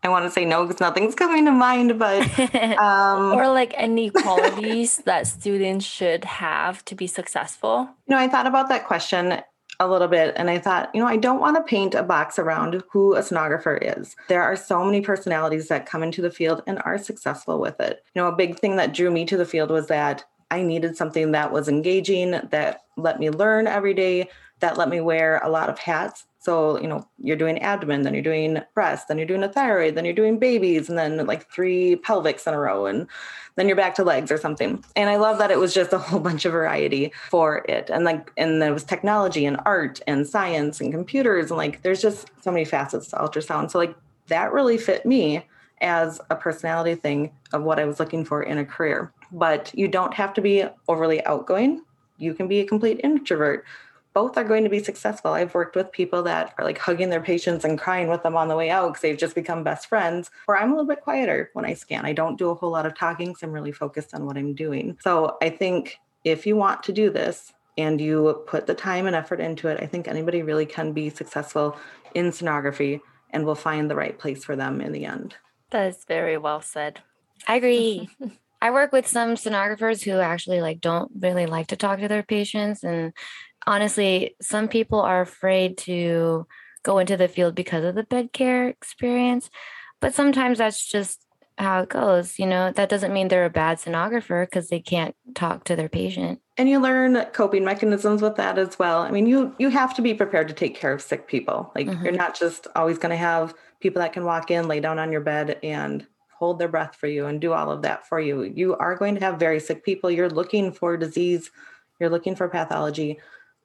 I 0.03 0.09
want 0.09 0.25
to 0.25 0.31
say 0.31 0.45
no 0.45 0.65
because 0.65 0.81
nothing's 0.81 1.17
coming 1.17 1.45
to 1.47 1.51
mind, 1.51 1.99
but 1.99 2.23
um, 2.79 3.33
or 3.33 3.49
like 3.49 3.75
any 3.77 4.11
qualities 4.11 4.99
that 4.99 5.27
students 5.27 5.85
should 5.85 6.25
have 6.25 6.85
to 6.85 6.95
be 6.95 7.09
successful. 7.09 7.89
You 8.07 8.15
know, 8.15 8.19
I 8.19 8.29
thought 8.29 8.47
about 8.47 8.69
that 8.69 8.87
question 8.87 9.43
a 9.79 9.89
little 9.89 10.09
bit 10.09 10.35
and 10.37 10.49
I 10.49 10.59
thought, 10.59 10.91
you 10.95 11.01
know, 11.01 11.07
I 11.07 11.17
don't 11.17 11.41
want 11.41 11.57
to 11.57 11.63
paint 11.63 11.95
a 11.95 12.03
box 12.03 12.39
around 12.39 12.83
who 12.91 13.15
a 13.15 13.21
sonographer 13.21 13.79
is. 13.99 14.17
There 14.29 14.43
are 14.43 14.57
so 14.57 14.85
many 14.85 15.01
personalities 15.01 15.69
that 15.69 15.87
come 15.87 16.03
into 16.03 16.23
the 16.23 16.31
field 16.31 16.63
and 16.67 16.81
are 16.85 16.99
successful 16.99 17.61
with 17.61 17.79
it. 17.81 18.03
You 18.15 18.23
know, 18.23 18.29
a 18.29 18.37
big 18.37 18.59
thing 18.59 18.77
that 18.77 18.95
drew 18.95 19.11
me 19.11 19.25
to 19.27 19.37
the 19.37 19.45
field 19.45 19.71
was 19.71 19.87
that 19.89 20.25
I 20.51 20.63
needed 20.63 20.97
something 20.97 21.33
that 21.33 21.53
was 21.53 21.69
engaging, 21.69 22.31
that 22.31 22.83
let 22.97 23.19
me 23.19 23.31
learn 23.31 23.67
every 23.67 23.95
day, 23.95 24.31
that 24.61 24.79
let 24.79 24.89
me 24.89 25.01
wear 25.01 25.41
a 25.43 25.51
lot 25.51 25.69
of 25.69 25.79
hats 25.79 26.25
so, 26.47 26.81
you 26.81 26.87
know, 26.87 27.05
you're 27.19 27.37
doing 27.37 27.59
abdomen, 27.59 28.03
then 28.03 28.15
you're 28.15 28.23
doing 28.23 28.63
breast, 28.73 29.09
then 29.09 29.19
you're 29.19 29.27
doing 29.27 29.43
a 29.43 29.49
thyroid, 29.49 29.97
then 29.97 30.05
you're 30.05 30.15
doing 30.15 30.39
babies, 30.39 30.89
and 30.89 30.97
then 30.97 31.27
like 31.27 31.51
three 31.51 31.97
pelvics 31.97 32.47
in 32.47 32.55
a 32.55 32.59
row, 32.61 32.87
and 32.87 33.09
then 33.57 33.67
you're 33.67 33.77
back 33.77 33.97
to 33.97 34.05
legs 34.05 34.31
or 34.31 34.39
something. 34.39 34.85
And 34.95 35.11
I 35.11 35.17
love 35.17 35.39
that 35.39 35.51
it 35.51 35.59
was 35.59 35.75
just 35.75 35.93
a 35.93 35.99
whole 36.07 36.21
bunch 36.21 36.45
of 36.45 36.53
variety 36.53 37.13
for 37.31 37.65
it. 37.69 37.91
And 37.91 38.05
like, 38.05 38.31
and 38.37 38.63
there 38.63 38.73
was 38.73 38.85
technology 38.85 39.45
and 39.45 39.59
art 39.67 40.01
and 40.07 40.25
science 40.25 40.81
and 40.81 40.93
computers, 40.93 41.51
and 41.51 41.59
like, 41.59 41.83
there's 41.83 42.01
just 42.01 42.31
so 42.45 42.53
many 42.53 42.65
facets 42.65 43.09
to 43.09 43.17
ultrasound. 43.17 43.73
So, 43.73 43.79
like, 43.79 43.97
that 44.29 44.53
really 44.53 44.79
fit 44.79 45.05
me 45.05 45.45
as 45.81 46.21
a 46.31 46.37
personality 46.37 46.95
thing 46.95 47.33
of 47.53 47.65
what 47.65 47.81
I 47.81 47.87
was 47.87 47.99
looking 47.99 48.25
for 48.25 48.45
in 48.45 48.59
a 48.59 48.65
career. 48.65 49.13
But 49.33 49.73
you 49.75 49.89
don't 49.89 50.15
have 50.15 50.33
to 50.35 50.41
be 50.41 50.65
overly 50.87 51.27
outgoing. 51.27 51.83
You 52.19 52.35
can 52.35 52.47
be 52.47 52.61
a 52.61 52.65
complete 52.65 53.01
introvert 53.03 53.65
both 54.17 54.39
are 54.39 54.45
going 54.45 54.65
to 54.65 54.71
be 54.71 54.83
successful. 54.83 55.33
I've 55.33 55.53
worked 55.53 55.77
with 55.77 55.93
people 55.93 56.23
that 56.23 56.55
are 56.57 56.65
like 56.65 56.79
hugging 56.79 57.11
their 57.11 57.21
patients 57.21 57.67
and 57.67 57.79
crying 57.79 58.09
with 58.09 58.23
them 58.23 58.35
on 58.35 58.49
the 58.49 58.57
way 58.57 58.71
out 58.71 58.89
because 58.89 59.03
they've 59.03 59.19
just 59.19 59.35
become 59.35 59.63
best 59.63 59.89
friends. 59.89 60.31
Or 60.49 60.57
I'm 60.57 60.71
a 60.71 60.75
little 60.75 60.89
bit 60.89 61.03
quieter 61.03 61.51
when 61.53 61.67
I 61.67 61.75
scan. 61.75 62.07
I 62.07 62.15
don't 62.15 62.39
do 62.39 62.49
a 62.49 62.55
whole 62.55 62.71
lot 62.71 62.87
of 62.87 62.97
talking 62.97 63.29
because 63.29 63.43
I'm 63.43 63.53
really 63.53 63.73
focused 63.73 64.15
on 64.15 64.25
what 64.25 64.39
I'm 64.39 64.55
doing. 64.55 64.97
So 65.03 65.37
I 65.43 65.51
think 65.51 65.99
if 66.25 66.47
you 66.47 66.57
want 66.57 66.83
to 66.85 66.95
do 66.95 67.11
this 67.11 67.53
and 67.77 68.01
you 68.01 68.43
put 68.47 68.67
the 68.67 68.75
time 68.75 69.07
and 69.07 69.15
effort 69.15 69.39
into 69.39 69.69
it, 69.69 69.83
I 69.83 69.87
think 69.87 70.09
anybody 70.09 70.43
really 70.43 70.65
can 70.65 70.95
be 70.95 71.11
successful 71.11 71.77
in 72.15 72.31
sonography 72.31 73.03
and 73.33 73.45
will 73.45 73.55
find 73.55 73.91
the 73.91 73.97
right 73.97 74.19
place 74.19 74.43
for 74.43 74.57
them 74.57 74.81
in 74.81 74.93
the 74.93 75.05
end. 75.05 75.35
That 75.73 75.89
is 75.89 76.07
very 76.09 76.39
well 76.39 76.63
said. 76.63 77.01
I 77.47 77.57
agree. 77.57 78.09
I 78.63 78.71
work 78.71 78.93
with 78.93 79.07
some 79.07 79.35
sonographers 79.35 80.03
who 80.03 80.19
actually 80.19 80.63
like 80.63 80.81
don't 80.81 81.13
really 81.21 81.45
like 81.45 81.67
to 81.67 81.77
talk 81.77 82.01
to 82.01 82.09
their 82.09 82.23
patients 82.23 82.83
and 82.83 83.13
honestly, 83.67 84.37
some 84.41 84.69
people 84.69 85.01
are 85.01 85.21
afraid 85.21 85.79
to 85.79 86.47
go 86.83 86.99
into 86.99 87.17
the 87.17 87.29
field 87.29 87.55
because 87.55 87.85
of 87.85 87.95
the 87.95 88.05
bed 88.05 88.33
care 88.33 88.69
experience, 88.69 89.51
but 90.01 90.15
sometimes 90.15 90.59
that's 90.59 90.87
just 90.87 91.27
how 91.59 91.83
it 91.83 91.89
goes. 91.89 92.39
You 92.39 92.47
know, 92.47 92.71
that 92.73 92.89
doesn't 92.89 93.13
mean 93.13 93.29
they're 93.29 93.45
a 93.45 93.51
bad 93.51 93.79
sonographer 93.79 94.47
because 94.47 94.69
they 94.69 94.81
can't 94.81 95.17
talk 95.35 95.65
to 95.65 95.77
their 95.77 95.89
patient. 95.89 96.41
And 96.57 96.69
you 96.69 96.79
learn 96.79 97.23
coping 97.33 97.65
mechanisms 97.65 98.23
with 98.23 98.37
that 98.37 98.59
as 98.59 98.79
well. 98.79 99.01
I 99.01 99.11
mean, 99.11 99.27
you 99.27 99.55
you 99.59 99.69
have 99.71 99.95
to 99.97 100.03
be 100.03 100.15
prepared 100.15 100.49
to 100.49 100.55
take 100.55 100.77
care 100.77 100.93
of 100.93 101.03
sick 101.03 101.27
people. 101.27 101.73
Like 101.75 101.89
mm-hmm. 101.89 102.05
you're 102.05 102.15
not 102.15 102.39
just 102.39 102.67
always 102.77 102.99
going 102.99 103.11
to 103.11 103.17
have 103.17 103.55
people 103.81 104.01
that 104.01 104.13
can 104.13 104.25
walk 104.25 104.51
in, 104.51 104.69
lay 104.69 104.81
down 104.81 104.99
on 104.99 105.13
your 105.13 105.21
bed 105.21 105.59
and 105.63 106.07
hold 106.39 106.59
their 106.59 106.69
breath 106.69 106.95
for 106.95 107.07
you 107.07 107.27
and 107.27 107.41
do 107.41 107.53
all 107.53 107.71
of 107.71 107.83
that 107.83 108.07
for 108.07 108.21
you. 108.21 108.43
You 108.43 108.77
are 108.77 108.97
going 108.97 109.15
to 109.15 109.21
have 109.23 109.39
very 109.39 109.59
sick 109.59 109.85
people. 109.85 110.11
You're 110.11 110.29
looking 110.29 110.71
for 110.73 110.97
disease, 110.97 111.51
you're 111.99 112.11
looking 112.11 112.37
for 112.37 112.49
pathology 112.49 113.19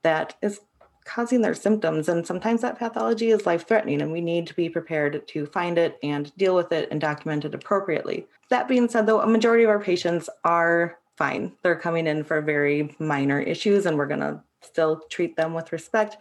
that 0.03 0.35
is 0.41 0.59
causing 1.05 1.41
their 1.41 1.53
symptoms. 1.53 2.07
And 2.09 2.25
sometimes 2.25 2.61
that 2.61 2.77
pathology 2.77 3.29
is 3.31 3.45
life 3.45 3.67
threatening, 3.67 4.01
and 4.01 4.11
we 4.11 4.21
need 4.21 4.47
to 4.47 4.55
be 4.55 4.69
prepared 4.69 5.27
to 5.27 5.45
find 5.47 5.77
it 5.77 5.97
and 6.03 6.35
deal 6.37 6.55
with 6.55 6.71
it 6.71 6.89
and 6.91 7.01
document 7.01 7.45
it 7.45 7.55
appropriately. 7.55 8.27
That 8.49 8.67
being 8.67 8.87
said, 8.87 9.05
though, 9.05 9.21
a 9.21 9.27
majority 9.27 9.63
of 9.63 9.69
our 9.69 9.79
patients 9.79 10.29
are 10.43 10.99
fine. 11.17 11.53
They're 11.63 11.75
coming 11.75 12.07
in 12.07 12.23
for 12.23 12.41
very 12.41 12.95
minor 12.99 13.39
issues, 13.39 13.85
and 13.85 13.97
we're 13.97 14.07
going 14.07 14.21
to 14.21 14.41
still 14.61 15.01
treat 15.09 15.35
them 15.35 15.53
with 15.53 15.71
respect 15.71 16.17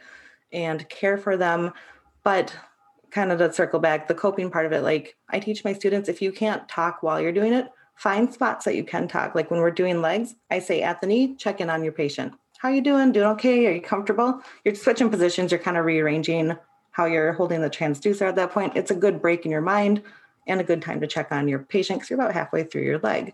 and 0.52 0.88
care 0.88 1.18
for 1.18 1.36
them. 1.36 1.72
But 2.22 2.56
kind 3.10 3.32
of 3.32 3.38
to 3.38 3.52
circle 3.52 3.80
back, 3.80 4.08
the 4.08 4.14
coping 4.14 4.50
part 4.50 4.66
of 4.66 4.72
it, 4.72 4.82
like 4.82 5.16
I 5.28 5.40
teach 5.40 5.64
my 5.64 5.72
students 5.72 6.08
if 6.08 6.22
you 6.22 6.32
can't 6.32 6.68
talk 6.68 7.02
while 7.02 7.20
you're 7.20 7.32
doing 7.32 7.52
it, 7.52 7.68
find 7.96 8.32
spots 8.32 8.64
that 8.64 8.76
you 8.76 8.84
can 8.84 9.08
talk. 9.08 9.34
Like 9.34 9.50
when 9.50 9.60
we're 9.60 9.70
doing 9.70 10.00
legs, 10.00 10.36
I 10.50 10.60
say 10.60 10.82
at 10.82 11.00
the 11.00 11.06
knee, 11.06 11.34
check 11.34 11.60
in 11.60 11.68
on 11.68 11.82
your 11.82 11.92
patient 11.92 12.34
how 12.60 12.68
you 12.68 12.82
doing? 12.82 13.10
Doing 13.10 13.26
okay? 13.28 13.66
Are 13.66 13.72
you 13.72 13.80
comfortable? 13.80 14.42
You're 14.66 14.74
switching 14.74 15.08
positions. 15.08 15.50
You're 15.50 15.60
kind 15.60 15.78
of 15.78 15.86
rearranging 15.86 16.58
how 16.90 17.06
you're 17.06 17.32
holding 17.32 17.62
the 17.62 17.70
transducer 17.70 18.28
at 18.28 18.36
that 18.36 18.52
point. 18.52 18.76
It's 18.76 18.90
a 18.90 18.94
good 18.94 19.22
break 19.22 19.46
in 19.46 19.50
your 19.50 19.62
mind 19.62 20.02
and 20.46 20.60
a 20.60 20.64
good 20.64 20.82
time 20.82 21.00
to 21.00 21.06
check 21.06 21.32
on 21.32 21.48
your 21.48 21.60
patient 21.60 22.00
because 22.00 22.10
you're 22.10 22.20
about 22.20 22.34
halfway 22.34 22.64
through 22.64 22.82
your 22.82 22.98
leg. 22.98 23.32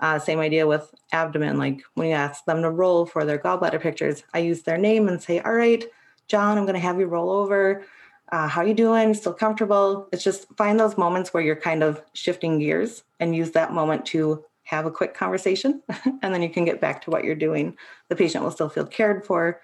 Uh, 0.00 0.18
same 0.18 0.38
idea 0.38 0.66
with 0.66 0.94
abdomen. 1.12 1.56
Like 1.56 1.80
when 1.94 2.08
you 2.08 2.14
ask 2.14 2.44
them 2.44 2.60
to 2.60 2.68
roll 2.68 3.06
for 3.06 3.24
their 3.24 3.38
gallbladder 3.38 3.80
pictures, 3.80 4.22
I 4.34 4.40
use 4.40 4.64
their 4.64 4.76
name 4.76 5.08
and 5.08 5.22
say, 5.22 5.40
"All 5.40 5.54
right, 5.54 5.82
John, 6.26 6.58
I'm 6.58 6.64
going 6.64 6.74
to 6.74 6.80
have 6.80 7.00
you 7.00 7.06
roll 7.06 7.30
over. 7.30 7.86
Uh, 8.30 8.48
how 8.48 8.60
are 8.60 8.66
you 8.66 8.74
doing? 8.74 9.14
Still 9.14 9.32
comfortable?" 9.32 10.10
It's 10.12 10.22
just 10.22 10.46
find 10.58 10.78
those 10.78 10.98
moments 10.98 11.32
where 11.32 11.42
you're 11.42 11.56
kind 11.56 11.82
of 11.82 12.02
shifting 12.12 12.58
gears 12.58 13.02
and 13.18 13.34
use 13.34 13.52
that 13.52 13.72
moment 13.72 14.04
to 14.06 14.44
have 14.68 14.84
a 14.84 14.90
quick 14.90 15.14
conversation 15.14 15.82
and 16.22 16.34
then 16.34 16.42
you 16.42 16.50
can 16.50 16.66
get 16.66 16.78
back 16.78 17.00
to 17.02 17.10
what 17.10 17.24
you're 17.24 17.34
doing. 17.34 17.74
The 18.10 18.16
patient 18.16 18.44
will 18.44 18.50
still 18.50 18.68
feel 18.68 18.84
cared 18.84 19.24
for 19.24 19.62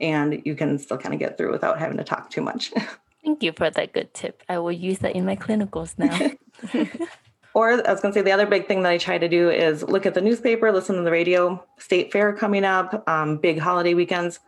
and 0.00 0.40
you 0.46 0.54
can 0.54 0.78
still 0.78 0.96
kind 0.96 1.12
of 1.12 1.20
get 1.20 1.36
through 1.36 1.52
without 1.52 1.78
having 1.78 1.98
to 1.98 2.04
talk 2.04 2.30
too 2.30 2.40
much. 2.40 2.72
Thank 3.24 3.42
you 3.42 3.52
for 3.52 3.68
that 3.68 3.92
good 3.92 4.14
tip. 4.14 4.42
I 4.48 4.58
will 4.58 4.72
use 4.72 5.00
that 5.00 5.14
in 5.14 5.26
my 5.26 5.36
clinicals 5.36 5.98
now. 5.98 6.30
or 7.54 7.72
I 7.72 7.92
was 7.92 8.00
going 8.00 8.14
to 8.14 8.18
say 8.18 8.22
the 8.22 8.32
other 8.32 8.46
big 8.46 8.66
thing 8.66 8.82
that 8.82 8.92
I 8.92 8.96
try 8.96 9.18
to 9.18 9.28
do 9.28 9.50
is 9.50 9.82
look 9.82 10.06
at 10.06 10.14
the 10.14 10.22
newspaper, 10.22 10.72
listen 10.72 10.96
to 10.96 11.02
the 11.02 11.10
radio, 11.10 11.62
state 11.78 12.10
fair 12.10 12.32
coming 12.32 12.64
up, 12.64 13.06
um, 13.06 13.36
big 13.36 13.58
holiday 13.58 13.92
weekends. 13.92 14.40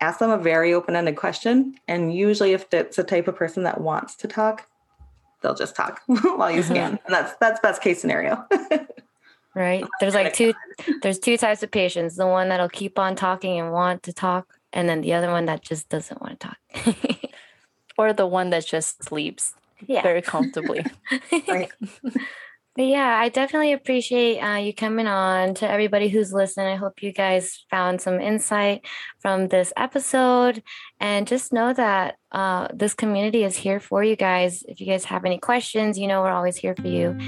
Ask 0.00 0.20
them 0.20 0.30
a 0.30 0.38
very 0.38 0.72
open 0.72 0.96
ended 0.96 1.16
question. 1.16 1.74
And 1.86 2.14
usually, 2.14 2.52
if 2.52 2.72
it's 2.72 2.96
a 2.96 3.04
type 3.04 3.28
of 3.28 3.36
person 3.36 3.64
that 3.64 3.78
wants 3.78 4.14
to 4.16 4.28
talk, 4.28 4.66
they'll 5.42 5.54
just 5.54 5.76
talk 5.76 6.00
while 6.06 6.50
you 6.50 6.62
scan. 6.62 6.98
And 7.04 7.14
that's 7.14 7.34
that's 7.40 7.60
best 7.60 7.82
case 7.82 8.00
scenario. 8.00 8.46
Right? 9.54 9.84
Oh, 9.84 9.88
there's 10.00 10.14
like 10.14 10.32
two 10.32 10.54
there's 11.02 11.18
two 11.18 11.36
types 11.36 11.62
of 11.62 11.70
patients 11.70 12.16
the 12.16 12.26
one 12.26 12.48
that'll 12.48 12.68
keep 12.68 12.98
on 12.98 13.16
talking 13.16 13.58
and 13.58 13.72
want 13.72 14.02
to 14.04 14.12
talk 14.12 14.58
and 14.72 14.88
then 14.88 15.00
the 15.00 15.14
other 15.14 15.30
one 15.30 15.46
that 15.46 15.62
just 15.62 15.88
doesn't 15.88 16.20
want 16.20 16.40
to 16.40 16.48
talk. 16.48 16.96
Or 17.98 18.14
the 18.14 18.26
one 18.26 18.48
that 18.48 18.64
just 18.64 19.04
sleeps 19.04 19.52
yeah. 19.86 20.00
very 20.00 20.22
comfortably. 20.22 20.86
Right 21.48 21.70
But 22.80 22.86
yeah, 22.86 23.18
I 23.20 23.28
definitely 23.28 23.74
appreciate 23.74 24.38
uh, 24.38 24.56
you 24.56 24.72
coming 24.72 25.06
on. 25.06 25.52
To 25.56 25.70
everybody 25.70 26.08
who's 26.08 26.32
listening, 26.32 26.68
I 26.68 26.76
hope 26.76 27.02
you 27.02 27.12
guys 27.12 27.66
found 27.70 28.00
some 28.00 28.18
insight 28.22 28.86
from 29.18 29.48
this 29.48 29.70
episode. 29.76 30.62
And 30.98 31.26
just 31.26 31.52
know 31.52 31.74
that 31.74 32.16
uh, 32.32 32.68
this 32.72 32.94
community 32.94 33.44
is 33.44 33.54
here 33.54 33.80
for 33.80 34.02
you 34.02 34.16
guys. 34.16 34.62
If 34.66 34.80
you 34.80 34.86
guys 34.86 35.04
have 35.04 35.26
any 35.26 35.36
questions, 35.36 35.98
you 35.98 36.06
know 36.06 36.22
we're 36.22 36.32
always 36.32 36.56
here 36.56 36.74
for 36.74 36.88
you. 36.88 37.18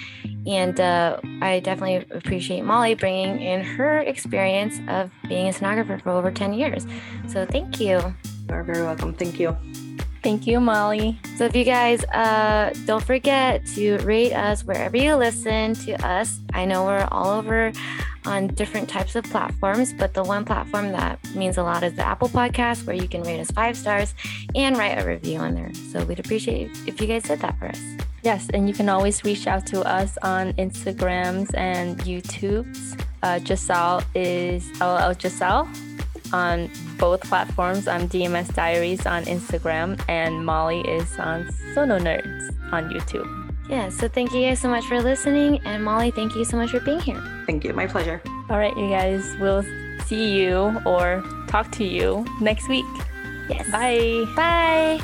And 0.47 0.81
uh, 0.81 1.19
I 1.43 1.61
definitely 1.61 2.07
appreciate 2.17 2.63
Molly 2.63 2.95
bringing 2.95 3.43
in 3.43 3.63
her 3.63 3.99
experience 3.99 4.81
of 4.89 5.11
being 5.29 5.49
a 5.49 5.53
stenographer 5.53 5.99
for 5.99 6.13
over 6.13 6.31
10 6.31 6.55
years. 6.55 6.87
So 7.29 7.45
thank 7.45 7.79
you. 7.79 8.01
You're 8.49 8.65
very 8.65 8.85
welcome. 8.85 9.13
Thank 9.13 9.39
you. 9.39 9.55
Thank 10.23 10.47
you, 10.47 10.61
Molly. 10.61 11.19
So 11.37 11.45
if 11.47 11.57
you 11.57 11.65
guys 11.65 12.05
uh, 12.05 12.73
don't 12.87 13.03
forget 13.03 13.67
to 13.75 13.99
rate 13.99 14.33
us 14.33 14.65
wherever 14.65 14.97
you 14.97 15.17
listen 15.17 15.75
to 15.75 15.95
us. 16.07 16.39
I 16.55 16.65
know 16.65 16.85
we're 16.85 17.09
all 17.11 17.31
over 17.31 17.73
on 18.25 18.47
different 18.49 18.89
types 18.89 19.17
of 19.17 19.25
platforms, 19.25 19.93
but 19.93 20.15
the 20.15 20.23
one 20.23 20.45
platform 20.45 20.93
that 20.93 21.19
means 21.35 21.59
a 21.59 21.65
lot 21.65 21.83
is 21.83 21.95
the 21.95 22.07
Apple 22.07 22.29
Podcast, 22.29 22.87
where 22.87 22.95
you 22.95 23.09
can 23.09 23.23
rate 23.25 23.41
us 23.41 23.51
five 23.51 23.77
stars 23.77 24.15
and 24.55 24.79
write 24.79 25.03
a 25.03 25.05
review 25.05 25.39
on 25.39 25.55
there. 25.55 25.75
So 25.75 26.05
we'd 26.05 26.21
appreciate 26.21 26.71
if 26.87 27.01
you 27.01 27.09
guys 27.09 27.25
did 27.25 27.41
that 27.41 27.59
for 27.59 27.67
us. 27.67 27.83
Yes, 28.23 28.49
and 28.55 28.69
you 28.69 28.75
can 28.75 28.89
always 28.89 29.25
reach 29.25 29.49
out 29.49 29.67
to 29.67 29.81
us 29.83 30.17
on 30.23 30.53
Instagrams 30.53 31.53
and 31.55 31.99
YouTubes. 31.99 33.05
Uh, 33.25 33.41
Giselle 33.41 34.05
is 34.15 34.71
LL 34.81 35.13
Giselle 35.19 35.69
on 36.33 36.71
both 36.99 37.23
platforms. 37.23 37.89
I'm 37.89 38.09
DMS 38.09 38.55
Diaries 38.55 39.07
on 39.07 39.25
Instagram, 39.25 40.01
and 40.09 40.45
Molly 40.45 40.81
is 40.81 41.19
on 41.19 41.51
Sono 41.75 41.99
Nerds 41.99 42.55
on 42.73 42.91
YouTube. 42.91 43.29
Yeah, 43.69 43.89
so 43.89 44.09
thank 44.09 44.33
you 44.33 44.43
guys 44.43 44.61
so 44.61 44.69
much 44.69 44.85
for 44.85 45.01
listening. 45.01 45.61
And 45.65 45.85
Molly, 45.85 46.11
thank 46.11 46.35
you 46.35 46.45
so 46.45 46.57
much 46.57 46.71
for 46.71 46.81
being 46.81 47.01
here. 47.01 47.23
Thank 47.47 47.65
you. 47.65 47.73
My 47.73 47.87
pleasure. 47.87 48.21
All 48.51 48.59
right, 48.59 48.77
you 48.77 48.89
guys, 48.89 49.37
we'll 49.41 49.65
see 50.05 50.39
you 50.39 50.81
or 50.85 51.23
talk 51.49 51.71
to 51.73 51.85
you 51.85 52.27
next 52.41 52.69
week. 52.69 52.85
Yes. 53.49 53.71
Bye. 53.71 54.25
Bye. 54.37 55.01